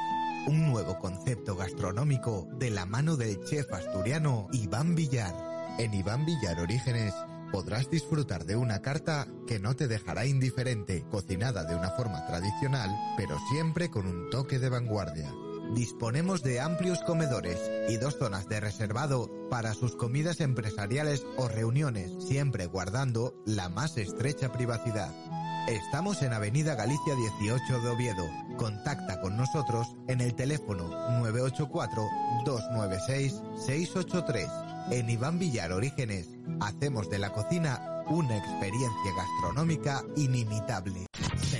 Un 0.46 0.70
nuevo 0.70 0.98
concepto 0.98 1.56
gastronómico 1.56 2.48
de 2.58 2.70
la 2.70 2.86
mano 2.86 3.16
del 3.16 3.42
chef 3.44 3.72
asturiano 3.72 4.48
Iván 4.52 4.94
Villar. 4.94 5.34
En 5.78 5.94
Iván 5.94 6.24
Villar 6.24 6.60
Orígenes 6.60 7.14
podrás 7.52 7.90
disfrutar 7.90 8.44
de 8.44 8.56
una 8.56 8.82
carta 8.82 9.26
que 9.46 9.58
no 9.58 9.74
te 9.74 9.88
dejará 9.88 10.26
indiferente, 10.26 11.04
cocinada 11.10 11.64
de 11.64 11.74
una 11.74 11.90
forma 11.90 12.26
tradicional, 12.26 12.90
pero 13.16 13.36
siempre 13.50 13.90
con 13.90 14.06
un 14.06 14.30
toque 14.30 14.58
de 14.58 14.68
vanguardia. 14.68 15.32
Disponemos 15.74 16.42
de 16.42 16.60
amplios 16.60 17.00
comedores 17.00 17.58
y 17.88 17.96
dos 17.96 18.16
zonas 18.16 18.48
de 18.48 18.60
reservado 18.60 19.30
para 19.50 19.74
sus 19.74 19.96
comidas 19.96 20.40
empresariales 20.40 21.26
o 21.36 21.48
reuniones, 21.48 22.12
siempre 22.24 22.66
guardando 22.66 23.34
la 23.44 23.68
más 23.68 23.96
estrecha 23.96 24.52
privacidad. 24.52 25.12
Estamos 25.68 26.22
en 26.22 26.32
Avenida 26.32 26.74
Galicia 26.76 27.16
18 27.16 27.80
de 27.80 27.88
Oviedo. 27.88 28.30
Contacta 28.56 29.20
con 29.20 29.36
nosotros 29.36 29.96
en 30.06 30.20
el 30.20 30.32
teléfono 30.36 30.88
984-296-683. 32.44 34.92
En 34.92 35.10
Iván 35.10 35.40
Villar 35.40 35.72
Orígenes, 35.72 36.28
hacemos 36.60 37.10
de 37.10 37.18
la 37.18 37.32
cocina 37.32 38.04
una 38.06 38.36
experiencia 38.36 39.12
gastronómica 39.16 40.04
inimitable. 40.14 41.06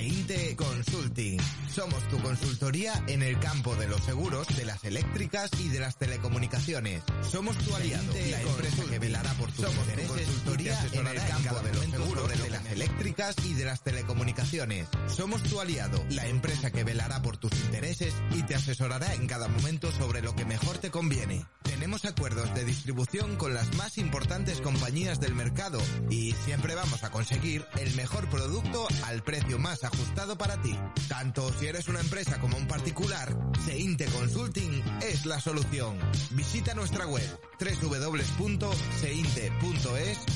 Seinte 0.07 0.55
Consulting. 0.55 1.37
Somos 1.69 2.01
tu 2.07 2.17
consultoría 2.21 2.93
en 3.07 3.21
el 3.21 3.37
campo 3.39 3.75
de 3.75 3.89
los 3.89 4.01
seguros, 4.05 4.47
de 4.55 4.63
las 4.63 4.81
eléctricas 4.85 5.51
y 5.59 5.67
de 5.67 5.81
las 5.81 5.97
telecomunicaciones. 5.97 7.03
Somos 7.29 7.57
tu 7.57 7.75
aliado, 7.75 8.13
la 8.13 8.41
empresa 8.41 8.83
que 8.89 8.99
velará 8.99 9.29
por 9.33 9.51
tus 9.51 9.65
Somos 9.65 9.85
tu 9.85 10.07
consultoría 10.07 10.79
en 10.93 11.07
el 11.07 11.17
campo 11.27 11.59
de 11.59 11.73
los 11.73 11.85
seguros, 11.87 12.41
de 12.41 12.49
las 12.49 12.65
eléctricas 12.67 13.35
y 13.43 13.53
de 13.53 13.65
las 13.65 13.83
telecomunicaciones. 13.83 14.87
Somos 15.07 15.43
tu 15.43 15.59
aliado, 15.59 16.01
la 16.11 16.25
empresa 16.27 16.71
que 16.71 16.85
velará 16.85 17.21
por 17.21 17.35
tus 17.35 17.51
intereses 17.65 18.13
y 18.31 18.43
te 18.43 18.55
asesorará 18.55 19.13
en 19.13 19.27
cada 19.27 19.49
momento 19.49 19.91
sobre 19.91 20.21
lo 20.21 20.33
que 20.37 20.45
mejor 20.45 20.77
te 20.77 20.89
conviene. 20.89 21.45
Tenemos 21.63 22.05
acuerdos 22.05 22.55
de 22.55 22.63
distribución 22.63 23.35
con 23.35 23.53
las 23.53 23.75
más 23.75 23.97
importantes 23.97 24.61
compañías 24.61 25.19
del 25.19 25.35
mercado 25.35 25.79
y 26.09 26.31
siempre 26.45 26.75
vamos 26.75 27.03
a 27.03 27.11
conseguir 27.11 27.65
el 27.77 27.93
mejor 27.95 28.29
producto 28.29 28.87
al 29.05 29.21
precio 29.21 29.59
más 29.59 29.83
ajustado 29.83 29.96
para 30.37 30.61
ti. 30.61 30.75
Tanto 31.07 31.51
si 31.53 31.67
eres 31.67 31.87
una 31.87 31.99
empresa 31.99 32.39
como 32.39 32.57
un 32.57 32.67
particular, 32.67 33.35
Seinte 33.65 34.05
Consulting 34.05 34.83
es 35.01 35.25
la 35.25 35.39
solución. 35.39 35.97
Visita 36.31 36.73
nuestra 36.73 37.05
web 37.07 37.39
www.seinte.es, 37.59 38.77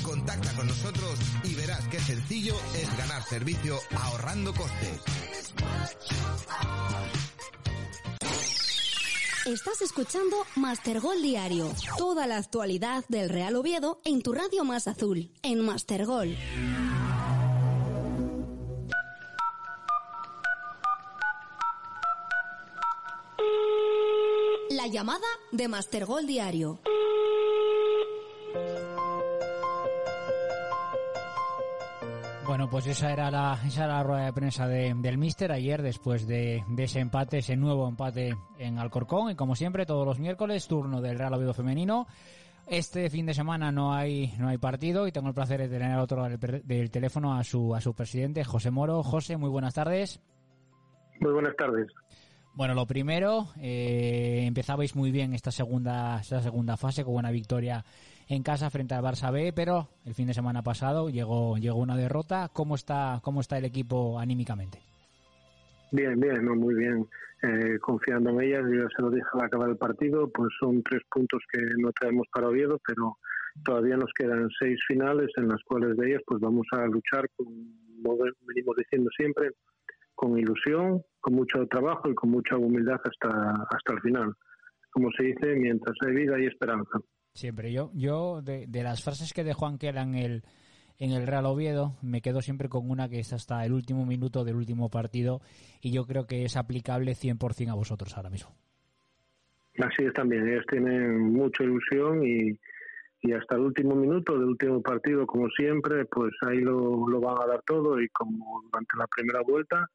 contacta 0.03 0.53
con 0.53 0.67
nosotros 0.67 1.19
y 1.43 1.55
verás 1.55 1.87
qué 1.89 1.99
sencillo 1.99 2.55
es 2.75 2.97
ganar 2.97 3.23
servicio 3.23 3.79
ahorrando 3.97 4.53
costes. 4.53 5.01
Estás 9.45 9.81
escuchando 9.81 10.37
Master 10.55 10.99
Gol 10.99 11.21
Diario. 11.21 11.73
Toda 11.97 12.27
la 12.27 12.37
actualidad 12.37 13.03
del 13.07 13.27
Real 13.29 13.55
Oviedo 13.55 13.99
en 14.05 14.21
tu 14.21 14.33
radio 14.33 14.63
más 14.63 14.87
azul, 14.87 15.31
en 15.41 15.61
Master 15.61 16.05
Gol. 16.05 16.37
Llamada 25.01 25.25
de 25.51 25.67
Master 25.67 26.05
Gol 26.05 26.27
Diario. 26.27 26.77
Bueno, 32.45 32.69
pues 32.69 32.85
esa 32.85 33.11
era 33.11 33.31
la, 33.31 33.59
esa 33.65 33.85
era 33.85 33.95
la 33.95 34.03
rueda 34.03 34.25
de 34.25 34.33
prensa 34.33 34.67
de, 34.67 34.93
del 34.95 35.17
Mister 35.17 35.51
ayer 35.51 35.81
después 35.81 36.27
de, 36.27 36.63
de, 36.67 36.83
ese 36.83 36.99
empate, 36.99 37.39
ese 37.39 37.55
nuevo 37.55 37.87
empate 37.87 38.37
en 38.59 38.77
Alcorcón. 38.77 39.31
Y 39.31 39.35
como 39.35 39.55
siempre, 39.55 39.87
todos 39.87 40.05
los 40.05 40.19
miércoles, 40.19 40.67
turno 40.67 41.01
del 41.01 41.17
Real 41.17 41.33
Oviedo 41.33 41.55
Femenino. 41.55 42.05
Este 42.67 43.09
fin 43.09 43.25
de 43.25 43.33
semana 43.33 43.71
no 43.71 43.95
hay, 43.95 44.35
no 44.37 44.49
hay 44.49 44.59
partido 44.59 45.07
y 45.07 45.11
tengo 45.11 45.29
el 45.29 45.33
placer 45.33 45.61
de 45.61 45.67
tener 45.67 45.93
al 45.93 46.01
otro 46.01 46.25
del, 46.25 46.61
del 46.63 46.91
teléfono 46.91 47.35
a 47.35 47.43
su, 47.43 47.73
a 47.73 47.81
su 47.81 47.95
presidente, 47.95 48.43
José 48.43 48.69
Moro. 48.69 49.01
José, 49.01 49.35
muy 49.35 49.49
buenas 49.49 49.73
tardes. 49.73 50.21
Muy 51.19 51.31
buenas 51.31 51.55
tardes. 51.55 51.87
Bueno, 52.53 52.73
lo 52.73 52.85
primero, 52.85 53.47
eh, 53.61 54.43
empezabais 54.45 54.95
muy 54.95 55.11
bien 55.11 55.33
esta 55.33 55.51
segunda, 55.51 56.19
esta 56.19 56.41
segunda 56.41 56.75
fase 56.75 57.03
con 57.03 57.13
buena 57.13 57.31
victoria 57.31 57.83
en 58.27 58.43
casa 58.43 58.69
frente 58.69 58.93
al 58.93 59.03
Barça 59.03 59.31
B, 59.31 59.53
pero 59.53 59.87
el 60.05 60.13
fin 60.13 60.27
de 60.27 60.33
semana 60.33 60.61
pasado 60.61 61.09
llegó, 61.09 61.57
llegó 61.57 61.79
una 61.79 61.95
derrota. 61.95 62.49
¿Cómo 62.53 62.75
está, 62.75 63.19
cómo 63.23 63.39
está 63.39 63.57
el 63.57 63.65
equipo 63.65 64.19
anímicamente? 64.19 64.79
Bien, 65.91 66.19
bien, 66.19 66.45
no, 66.45 66.55
muy 66.55 66.75
bien. 66.75 67.07
Eh, 67.43 67.79
confiando 67.79 68.29
en 68.29 68.41
ellas, 68.41 68.63
yo 68.71 68.87
se 68.95 69.01
lo 69.01 69.09
dije 69.09 69.27
al 69.33 69.45
acabar 69.45 69.69
el 69.69 69.77
partido, 69.77 70.29
pues 70.29 70.49
son 70.59 70.83
tres 70.83 71.01
puntos 71.09 71.41
que 71.51 71.61
no 71.77 71.91
traemos 71.91 72.27
para 72.33 72.47
Oviedo, 72.47 72.79
pero 72.85 73.17
todavía 73.65 73.97
nos 73.97 74.11
quedan 74.13 74.47
seis 74.59 74.79
finales 74.87 75.29
en 75.37 75.47
las 75.47 75.61
cuales 75.63 75.97
de 75.97 76.09
ellas 76.09 76.21
pues 76.25 76.39
vamos 76.39 76.67
a 76.71 76.85
luchar, 76.85 77.27
como 77.35 78.17
venimos 78.47 78.75
diciendo 78.77 79.09
siempre, 79.17 79.51
con 80.15 80.37
ilusión, 80.37 81.01
con 81.21 81.35
mucho 81.35 81.65
trabajo 81.67 82.09
y 82.09 82.15
con 82.15 82.31
mucha 82.31 82.57
humildad 82.57 82.99
hasta, 83.03 83.29
hasta 83.69 83.93
el 83.93 84.01
final. 84.01 84.33
Como 84.91 85.09
se 85.11 85.23
dice, 85.23 85.55
mientras 85.55 85.95
hay 86.05 86.13
vida 86.13 86.35
hay 86.35 86.47
esperanza. 86.47 86.99
Siempre. 87.33 87.71
Yo, 87.71 87.91
yo 87.93 88.41
de, 88.41 88.65
de 88.67 88.83
las 88.83 89.03
frases 89.03 89.31
que 89.31 89.43
dejó 89.43 89.67
Anquela 89.67 90.01
en 90.01 90.15
el, 90.15 90.43
en 90.97 91.11
el 91.11 91.25
Real 91.25 91.45
Oviedo, 91.45 91.95
me 92.01 92.21
quedo 92.21 92.41
siempre 92.41 92.67
con 92.67 92.89
una 92.89 93.07
que 93.07 93.19
es 93.19 93.31
hasta 93.33 93.65
el 93.65 93.71
último 93.71 94.05
minuto 94.05 94.43
del 94.43 94.55
último 94.55 94.89
partido 94.89 95.41
y 95.81 95.91
yo 95.91 96.05
creo 96.05 96.27
que 96.27 96.43
es 96.43 96.57
aplicable 96.57 97.13
100% 97.13 97.71
a 97.71 97.75
vosotros 97.75 98.17
ahora 98.17 98.29
mismo. 98.29 98.51
Así 99.79 100.03
es 100.03 100.13
también, 100.13 100.47
ellos 100.47 100.65
tienen 100.69 101.31
mucha 101.31 101.63
ilusión 101.63 102.25
y, 102.25 102.59
y 103.21 103.31
hasta 103.31 103.55
el 103.55 103.61
último 103.61 103.95
minuto 103.95 104.33
del 104.33 104.49
último 104.49 104.81
partido, 104.81 105.25
como 105.25 105.49
siempre, 105.49 106.05
pues 106.05 106.33
ahí 106.47 106.59
lo, 106.59 107.07
lo 107.07 107.21
van 107.21 107.37
a 107.41 107.47
dar 107.47 107.61
todo 107.65 108.01
y 108.01 108.09
como 108.09 108.61
durante 108.63 108.97
la 108.97 109.07
primera 109.07 109.41
vuelta, 109.41 109.89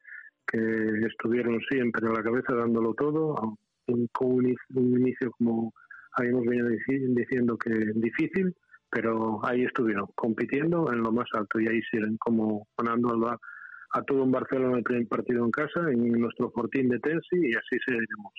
que 0.46 0.58
estuvieron 1.06 1.60
siempre 1.70 2.06
a 2.06 2.12
la 2.12 2.22
cabeza 2.22 2.54
dándolo 2.54 2.94
todo, 2.94 3.58
con 4.12 4.44
un, 4.44 4.56
inicio 4.74 5.30
como 5.32 5.72
habíamos 6.12 6.46
venido 6.46 6.68
diciendo 6.68 7.56
que 7.56 7.70
difícil, 7.94 8.54
pero 8.90 9.44
ahí 9.44 9.64
estuvieron, 9.64 10.06
compitiendo 10.14 10.92
en 10.92 11.02
lo 11.02 11.12
más 11.12 11.28
alto 11.34 11.60
y 11.60 11.68
ahí 11.68 11.80
siguen 11.90 12.16
como 12.18 12.66
ganando 12.78 13.28
a, 13.28 13.38
a 13.92 14.02
todo 14.02 14.22
un 14.22 14.32
Barcelona 14.32 14.78
el 14.78 14.84
primer 14.84 15.08
partido 15.08 15.44
en 15.44 15.50
casa, 15.50 15.80
en 15.90 16.12
nuestro 16.12 16.50
fortín 16.50 16.88
de 16.88 16.98
Tensi 17.00 17.36
y 17.36 17.54
así 17.54 17.78
seguiremos. 17.84 18.32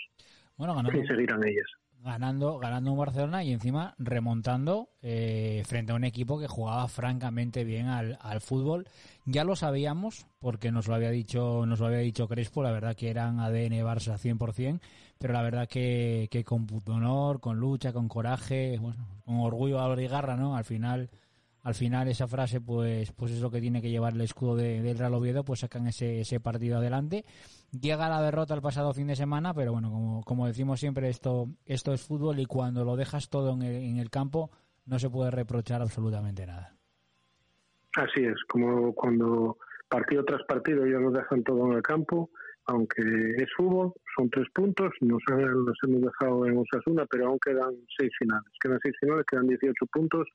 Bueno, 0.57 0.75
ganando, 0.75 0.97
y 0.97 1.07
seguirán 1.07 1.45
ellas. 1.45 1.67
Ganando, 2.03 2.57
ganando 2.59 2.91
un 2.91 2.97
Barcelona 2.97 3.43
y 3.43 3.51
encima 3.51 3.93
remontando 3.97 4.89
eh, 5.01 5.63
frente 5.65 5.91
a 5.91 5.95
un 5.95 6.03
equipo 6.03 6.39
que 6.39 6.47
jugaba 6.47 6.87
francamente 6.87 7.63
bien 7.63 7.87
al, 7.87 8.17
al, 8.21 8.39
fútbol. 8.39 8.87
Ya 9.25 9.43
lo 9.43 9.55
sabíamos 9.55 10.25
porque 10.39 10.71
nos 10.71 10.87
lo 10.87 10.95
había 10.95 11.09
dicho, 11.09 11.65
nos 11.65 11.79
lo 11.79 11.87
había 11.87 11.99
dicho 11.99 12.27
Crespo, 12.27 12.63
la 12.63 12.71
verdad 12.71 12.95
que 12.95 13.09
eran 13.09 13.39
ADN 13.39 13.83
Barça 13.83 14.17
100%, 14.17 14.79
pero 15.17 15.33
la 15.33 15.41
verdad 15.41 15.67
que, 15.67 16.27
que 16.31 16.43
con 16.43 16.67
honor, 16.87 17.39
con 17.39 17.57
lucha, 17.59 17.91
con 17.91 18.07
coraje, 18.07 18.77
bueno, 18.79 19.07
con 19.25 19.39
orgullo 19.39 19.81
a 19.81 20.01
y 20.01 20.07
garra, 20.07 20.35
¿no? 20.35 20.55
Al 20.55 20.65
final, 20.65 21.09
al 21.63 21.75
final 21.75 22.07
esa 22.07 22.27
frase, 22.27 22.61
pues, 22.61 23.11
pues 23.11 23.31
es 23.31 23.41
lo 23.41 23.51
que 23.51 23.59
tiene 23.59 23.81
que 23.81 23.89
llevar 23.89 24.13
el 24.13 24.21
escudo 24.21 24.55
de, 24.55 24.81
del 24.81 24.97
Real 24.97 25.13
Oviedo, 25.13 25.43
pues 25.43 25.61
sacan 25.61 25.87
ese, 25.87 26.21
ese 26.21 26.39
partido 26.39 26.77
adelante. 26.77 27.25
Llega 27.71 28.09
la 28.09 28.21
derrota 28.21 28.53
el 28.53 28.61
pasado 28.61 28.93
fin 28.93 29.07
de 29.07 29.15
semana, 29.15 29.53
pero 29.53 29.73
bueno, 29.73 29.91
como, 29.91 30.23
como 30.23 30.47
decimos 30.47 30.79
siempre, 30.79 31.09
esto, 31.09 31.47
esto 31.65 31.93
es 31.93 32.05
fútbol 32.05 32.39
y 32.39 32.45
cuando 32.45 32.85
lo 32.85 32.95
dejas 32.95 33.29
todo 33.29 33.53
en 33.53 33.61
el, 33.61 33.75
en 33.75 33.97
el 33.97 34.09
campo, 34.09 34.51
no 34.85 34.99
se 34.99 35.09
puede 35.09 35.31
reprochar 35.31 35.81
absolutamente 35.81 36.45
nada. 36.45 36.73
Así 37.95 38.23
es, 38.23 38.35
como 38.47 38.93
cuando 38.93 39.57
partido 39.89 40.23
tras 40.23 40.43
partido 40.47 40.85
ya 40.85 40.99
lo 40.99 41.11
dejan 41.11 41.43
todo 41.43 41.65
en 41.71 41.77
el 41.77 41.81
campo, 41.81 42.29
aunque 42.67 43.01
es 43.37 43.49
fútbol, 43.55 43.93
son 44.15 44.29
tres 44.29 44.47
puntos, 44.53 44.91
nos, 45.01 45.23
nos 45.29 45.77
hemos 45.83 46.01
dejado 46.01 46.45
en 46.45 46.57
Osasuna, 46.57 47.05
pero 47.09 47.27
aún 47.27 47.39
quedan 47.39 47.73
seis 47.97 48.11
finales. 48.19 48.51
Quedan 48.61 48.79
seis 48.83 48.95
finales, 48.99 49.25
quedan 49.29 49.47
18 49.47 49.85
puntos 49.87 50.27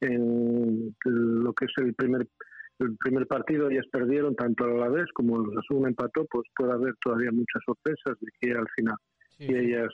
en 0.00 0.94
lo 1.04 1.52
que 1.52 1.64
es 1.64 1.72
el 1.78 1.94
primer 1.94 2.26
el 2.80 2.96
primer 2.96 3.26
partido 3.26 3.68
ellas 3.68 3.86
perdieron 3.90 4.34
tanto 4.34 4.64
a 4.64 4.68
la 4.68 4.88
vez 4.88 5.06
como 5.14 5.38
los 5.38 5.56
Osasuna 5.56 5.88
empató, 5.88 6.24
pues 6.30 6.46
puede 6.56 6.72
haber 6.72 6.94
todavía 7.02 7.30
muchas 7.30 7.62
sorpresas 7.64 8.18
de 8.20 8.30
que 8.40 8.52
al 8.52 8.68
final 8.74 8.96
y 9.38 9.54
ellas 9.54 9.92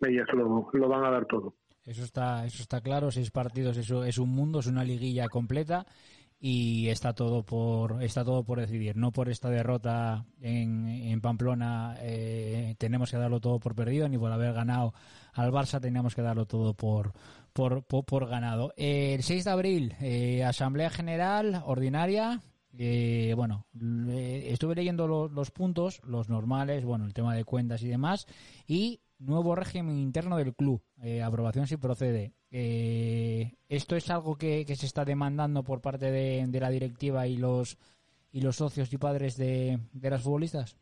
ellas 0.00 0.26
lo, 0.32 0.70
lo 0.72 0.88
van 0.88 1.04
a 1.04 1.10
dar 1.10 1.26
todo. 1.26 1.54
Eso 1.84 2.04
está, 2.04 2.44
eso 2.44 2.62
está 2.62 2.80
claro, 2.80 3.10
seis 3.10 3.30
partidos, 3.30 3.76
eso 3.76 4.04
es 4.04 4.18
un 4.18 4.30
mundo, 4.30 4.60
es 4.60 4.66
una 4.66 4.84
liguilla 4.84 5.28
completa 5.28 5.86
y 6.40 6.88
está 6.88 7.12
todo 7.12 7.42
por 7.42 8.02
está 8.02 8.24
todo 8.24 8.44
por 8.44 8.58
decidir 8.58 8.96
no 8.96 9.12
por 9.12 9.28
esta 9.28 9.50
derrota 9.50 10.24
en, 10.40 10.88
en 10.88 11.20
Pamplona 11.20 11.96
eh, 12.00 12.74
tenemos 12.78 13.10
que 13.10 13.18
darlo 13.18 13.40
todo 13.40 13.60
por 13.60 13.74
perdido 13.74 14.08
ni 14.08 14.16
por 14.16 14.32
haber 14.32 14.54
ganado 14.54 14.94
al 15.34 15.52
Barça 15.52 15.82
teníamos 15.82 16.14
que 16.14 16.22
darlo 16.22 16.46
todo 16.46 16.72
por 16.72 17.12
por, 17.52 17.84
por, 17.84 18.26
ganado 18.28 18.72
el 18.76 19.22
6 19.22 19.44
de 19.44 19.50
abril 19.50 19.94
eh, 20.00 20.44
asamblea 20.44 20.90
general 20.90 21.62
ordinaria 21.64 22.40
eh, 22.78 23.32
bueno 23.36 23.66
estuve 23.74 24.74
leyendo 24.74 25.06
los 25.28 25.50
puntos 25.50 26.00
los 26.04 26.28
normales 26.28 26.84
bueno 26.84 27.04
el 27.04 27.14
tema 27.14 27.34
de 27.34 27.44
cuentas 27.44 27.82
y 27.82 27.88
demás 27.88 28.26
y 28.66 29.00
nuevo 29.18 29.54
régimen 29.54 29.98
interno 29.98 30.36
del 30.36 30.54
club 30.54 30.82
aprobación 31.22 31.66
si 31.66 31.76
procede 31.76 32.32
eh, 32.50 33.52
¿Esto 33.68 33.94
es 33.94 34.10
algo 34.10 34.36
que, 34.36 34.64
se 34.66 34.86
está 34.86 35.04
demandando 35.04 35.62
por 35.62 35.80
parte 35.80 36.10
de, 36.10 36.60
la 36.60 36.70
directiva 36.70 37.26
y 37.26 37.36
los 37.36 37.78
y 38.32 38.42
los 38.42 38.56
socios 38.56 38.92
y 38.92 38.98
padres 38.98 39.36
de, 39.36 39.78
las 40.00 40.22
futbolistas? 40.22 40.76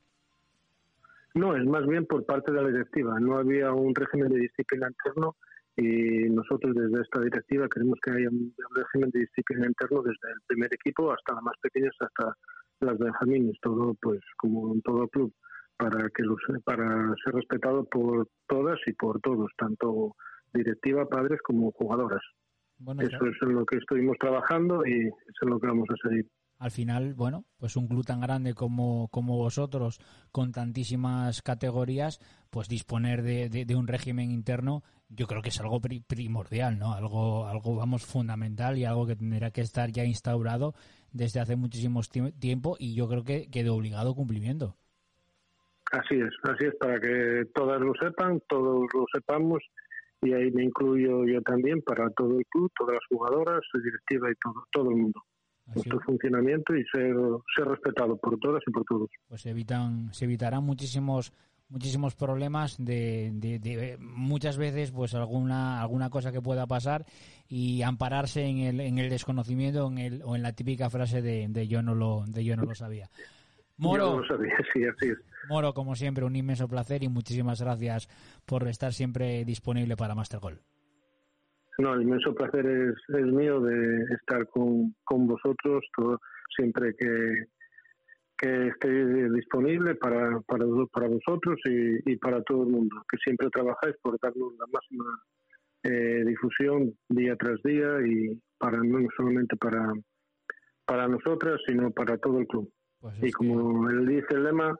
No, 1.35 1.57
es 1.57 1.65
más 1.67 1.87
bien 1.87 2.07
por 2.07 2.25
parte 2.25 2.53
de 2.53 2.63
la 2.63 2.69
directiva. 2.69 3.21
No 3.21 3.39
había 3.39 3.73
un 3.73 3.95
régimen 3.95 4.33
de 4.33 4.39
disciplina 4.39 4.89
interno 4.89 5.37
y 5.81 6.29
nosotros 6.31 6.75
desde 6.75 7.03
esta 7.03 7.21
directiva 7.21 7.69
queremos 7.73 8.01
que 8.03 8.11
haya 8.11 8.29
un 8.29 8.53
régimen 8.75 9.11
de 9.11 9.21
disciplina 9.21 9.69
interno 9.69 10.03
desde 10.03 10.33
el 10.35 10.41
primer 10.49 10.75
equipo 10.75 11.13
hasta 11.13 11.35
las 11.35 11.43
más 11.45 11.55
pequeñas, 11.63 11.95
hasta 12.01 12.37
las 12.81 12.99
benjamines, 12.99 13.57
todo 13.63 13.95
pues 14.03 14.19
como 14.37 14.75
en 14.75 14.83
todo 14.83 15.07
club, 15.07 15.33
para 15.77 16.09
que 16.11 16.25
los, 16.25 16.41
para 16.65 17.15
ser 17.25 17.35
respetado 17.35 17.85
por 17.85 18.29
todas 18.49 18.79
y 18.87 18.93
por 18.93 19.21
todos, 19.21 19.53
tanto 19.57 20.17
directiva, 20.53 21.09
padres 21.09 21.41
como 21.43 21.71
jugadoras. 21.71 22.23
Eso 22.81 23.27
es 23.27 23.37
en 23.43 23.55
lo 23.55 23.65
que 23.65 23.79
estuvimos 23.79 24.17
trabajando 24.19 24.85
y 24.85 25.07
es 25.07 25.35
en 25.43 25.51
lo 25.51 25.61
que 25.61 25.67
vamos 25.69 25.89
a 25.91 26.09
seguir. 26.09 26.29
Al 26.59 26.73
final, 26.73 27.15
bueno, 27.15 27.45
pues 27.57 27.77
un 27.77 27.87
club 27.87 28.05
tan 28.05 28.21
grande 28.21 28.53
como, 28.53 29.09
como 29.09 29.37
vosotros, 29.37 30.01
con 30.33 30.51
tantísimas 30.51 31.41
categorías, 31.41 32.19
pues 32.51 32.69
disponer 32.69 33.23
de, 33.23 33.77
un 33.77 33.87
régimen 33.87 34.33
interno, 34.33 34.83
yo 35.09 35.27
creo 35.27 35.43
que 35.43 35.49
es 35.49 35.61
algo 35.61 35.81
primordial, 35.81 36.79
¿no? 36.79 36.93
Algo, 36.93 37.47
algo, 37.47 37.77
vamos, 37.77 38.05
fundamental 38.05 38.77
y 38.77 38.85
algo 38.85 39.07
que 39.07 39.17
tendrá 39.17 39.51
que 39.51 39.63
estar 39.63 39.91
ya 39.91 40.05
instaurado 40.05 40.75
desde 41.13 41.41
hace 41.41 41.57
muchísimo 41.57 42.01
tiempo 42.39 42.77
y 42.79 42.95
yo 42.95 43.09
creo 43.09 43.25
que, 43.25 43.49
que 43.51 43.65
de 43.65 43.71
obligado 43.71 44.15
cumplimiento. 44.15 44.77
Así 45.91 46.17
es, 46.17 46.31
así 46.43 46.67
es, 46.67 46.75
para 46.77 47.01
que 47.01 47.45
todas 47.55 47.81
lo 47.81 47.95
sepan, 47.95 48.43
todos 48.47 48.87
lo 48.93 49.07
sepamos 49.11 49.63
y 50.21 50.35
ahí 50.35 50.51
me 50.51 50.65
incluyo 50.65 51.25
yo 51.25 51.41
también 51.43 51.81
para 51.81 52.11
todo 52.11 52.39
el 52.39 52.45
club, 52.47 52.71
todas 52.79 52.95
las 52.95 53.07
jugadoras, 53.09 53.61
su 53.71 53.81
directiva 53.81 54.31
y 54.31 54.35
todo, 54.35 54.67
todo 54.71 54.91
el 54.91 54.97
mundo. 54.97 55.23
Nuestro 55.75 56.01
funcionamiento 56.01 56.75
y 56.75 56.85
ser, 56.87 57.15
ser 57.55 57.67
respetado 57.67 58.17
por 58.17 58.39
todas 58.39 58.63
y 58.67 58.71
por 58.71 58.85
todos. 58.85 59.11
Pues 59.29 59.43
se 59.43 59.51
evitan, 59.51 60.13
se 60.13 60.25
evitarán 60.25 60.65
muchísimos 60.65 61.33
muchísimos 61.69 62.15
problemas 62.15 62.77
de, 62.83 63.31
de, 63.33 63.97
muchas 64.01 64.57
veces 64.57 64.91
pues 64.91 65.15
alguna 65.15 65.81
alguna 65.81 66.11
cosa 66.11 66.33
que 66.33 66.41
pueda 66.41 66.67
pasar 66.67 67.05
y 67.49 67.83
ampararse 67.83 68.45
en 68.45 68.59
el, 68.59 68.81
en 68.81 68.99
el 68.99 69.11
desconocimiento 69.11 69.87
en 69.89 69.99
el, 69.99 70.23
o 70.25 70.37
en 70.37 70.43
la 70.43 70.53
típica 70.53 70.91
frase 70.91 71.23
de, 71.23 71.47
de 71.49 71.69
yo 71.69 71.83
no 71.83 71.95
lo 71.95 72.25
de 72.27 72.45
yo 72.45 72.57
no 72.57 72.65
lo 72.65 72.75
sabía. 72.75 73.09
Moro, 73.79 74.23
Moro, 75.49 75.73
como 75.73 75.95
siempre, 75.95 76.25
un 76.25 76.35
inmenso 76.35 76.67
placer 76.69 77.05
y 77.05 77.09
muchísimas 77.09 77.63
gracias 77.63 78.09
por 78.45 78.67
estar 78.67 78.93
siempre 78.93 79.45
disponible 79.45 79.97
para 79.97 80.17
Mastergol. 80.17 80.61
No, 81.79 81.95
el 81.95 82.03
inmenso 82.03 82.35
placer 82.35 82.67
es, 82.67 82.97
es 83.17 83.27
mío 83.27 83.61
de 83.61 84.03
estar 84.15 84.49
con, 84.49 84.97
con 85.05 85.29
vosotros 85.29 85.85
todo, 85.97 86.21
siempre 86.57 86.93
que, 86.97 87.47
que 88.39 88.69
esté 88.69 88.89
disponible 89.31 89.97
para, 89.97 90.41
para, 90.43 90.65
para 90.93 91.09
vosotros 91.09 91.59
y, 91.65 92.13
y, 92.13 92.17
para 92.17 92.41
todo 92.45 92.63
el 92.63 92.69
mundo, 92.69 93.03
que 93.11 93.19
siempre 93.19 93.49
trabajáis 93.51 93.97
por 94.01 94.19
darnos 94.21 94.53
la 94.59 94.67
máxima 94.73 95.05
eh, 95.83 96.25
difusión 96.25 96.95
día 97.09 97.37
tras 97.37 97.61
día 97.63 97.89
y 98.07 98.41
para 98.57 98.79
no 98.79 99.07
solamente 99.17 99.57
para, 99.57 99.93
para 100.87 101.09
nosotras, 101.09 101.61
sino 101.67 101.91
para 101.91 102.17
todo 102.19 102.39
el 102.39 102.47
club. 102.47 102.73
Pues 103.01 103.23
y 103.23 103.31
como 103.33 103.91
él 103.91 104.07
dice 104.07 104.35
el 104.35 104.45
lema, 104.45 104.79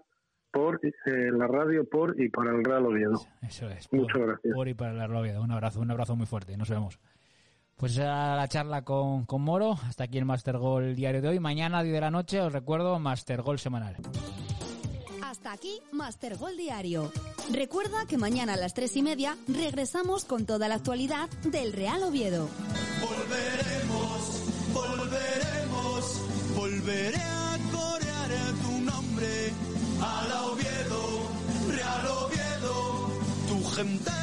por 0.51 0.81
eh, 0.85 1.31
la 1.33 1.47
radio, 1.47 1.85
por 1.89 2.21
y 2.21 2.29
para 2.31 2.51
el 2.51 2.65
Real 2.65 2.87
Oviedo. 2.87 3.21
Eso 3.43 3.69
es. 3.69 3.93
Muchas 3.93 4.19
gracias. 4.19 4.55
Por 4.55 4.69
y 4.69 4.75
para 4.75 4.93
el 4.93 4.99
Real 4.99 5.17
Oviedo. 5.17 5.43
Un 5.43 5.51
abrazo, 5.51 5.81
un 5.81 5.91
abrazo 5.91 6.17
muy 6.17 6.27
fuerte. 6.27 6.57
Nos 6.57 6.71
vemos. 6.71 6.99
Pues 7.79 7.97
a 8.01 8.35
la 8.35 8.49
charla 8.49 8.83
con, 8.83 9.25
con 9.25 9.41
Moro. 9.43 9.79
Hasta 9.89 10.05
aquí 10.05 10.19
el 10.19 10.25
Master 10.25 10.59
Gol 10.59 10.97
diario 10.97 11.23
de 11.23 11.29
hoy. 11.29 11.39
Mañana, 11.39 11.81
10 11.81 11.95
de 11.95 12.01
la 12.01 12.11
noche, 12.11 12.41
os 12.41 12.53
recuerdo, 12.53 12.99
Master 12.99 13.41
Gol 13.41 13.61
semanal. 13.61 13.97
Hasta 15.23 15.53
aquí 15.53 15.81
Master 15.93 16.37
Gol 16.37 16.57
Diario. 16.57 17.13
Recuerda 17.53 18.05
que 18.07 18.19
mañana 18.19 18.55
a 18.55 18.57
las 18.57 18.75
tres 18.75 18.97
y 18.97 19.03
media 19.03 19.37
regresamos 19.47 20.25
con 20.25 20.45
toda 20.45 20.67
la 20.67 20.75
actualidad 20.75 21.29
del 21.45 21.73
Real 21.73 22.03
Oviedo. 22.03 22.49
Volveremos, 23.01 24.43
volveremos, 24.75 26.23
volveremos 26.57 27.49
tu 28.63 28.81
nombre, 28.81 29.53
al 30.01 30.33
Oviedo, 30.51 31.29
Real 31.69 32.07
Oviedo, 32.07 33.11
tu 33.49 33.65
gente 33.71 34.19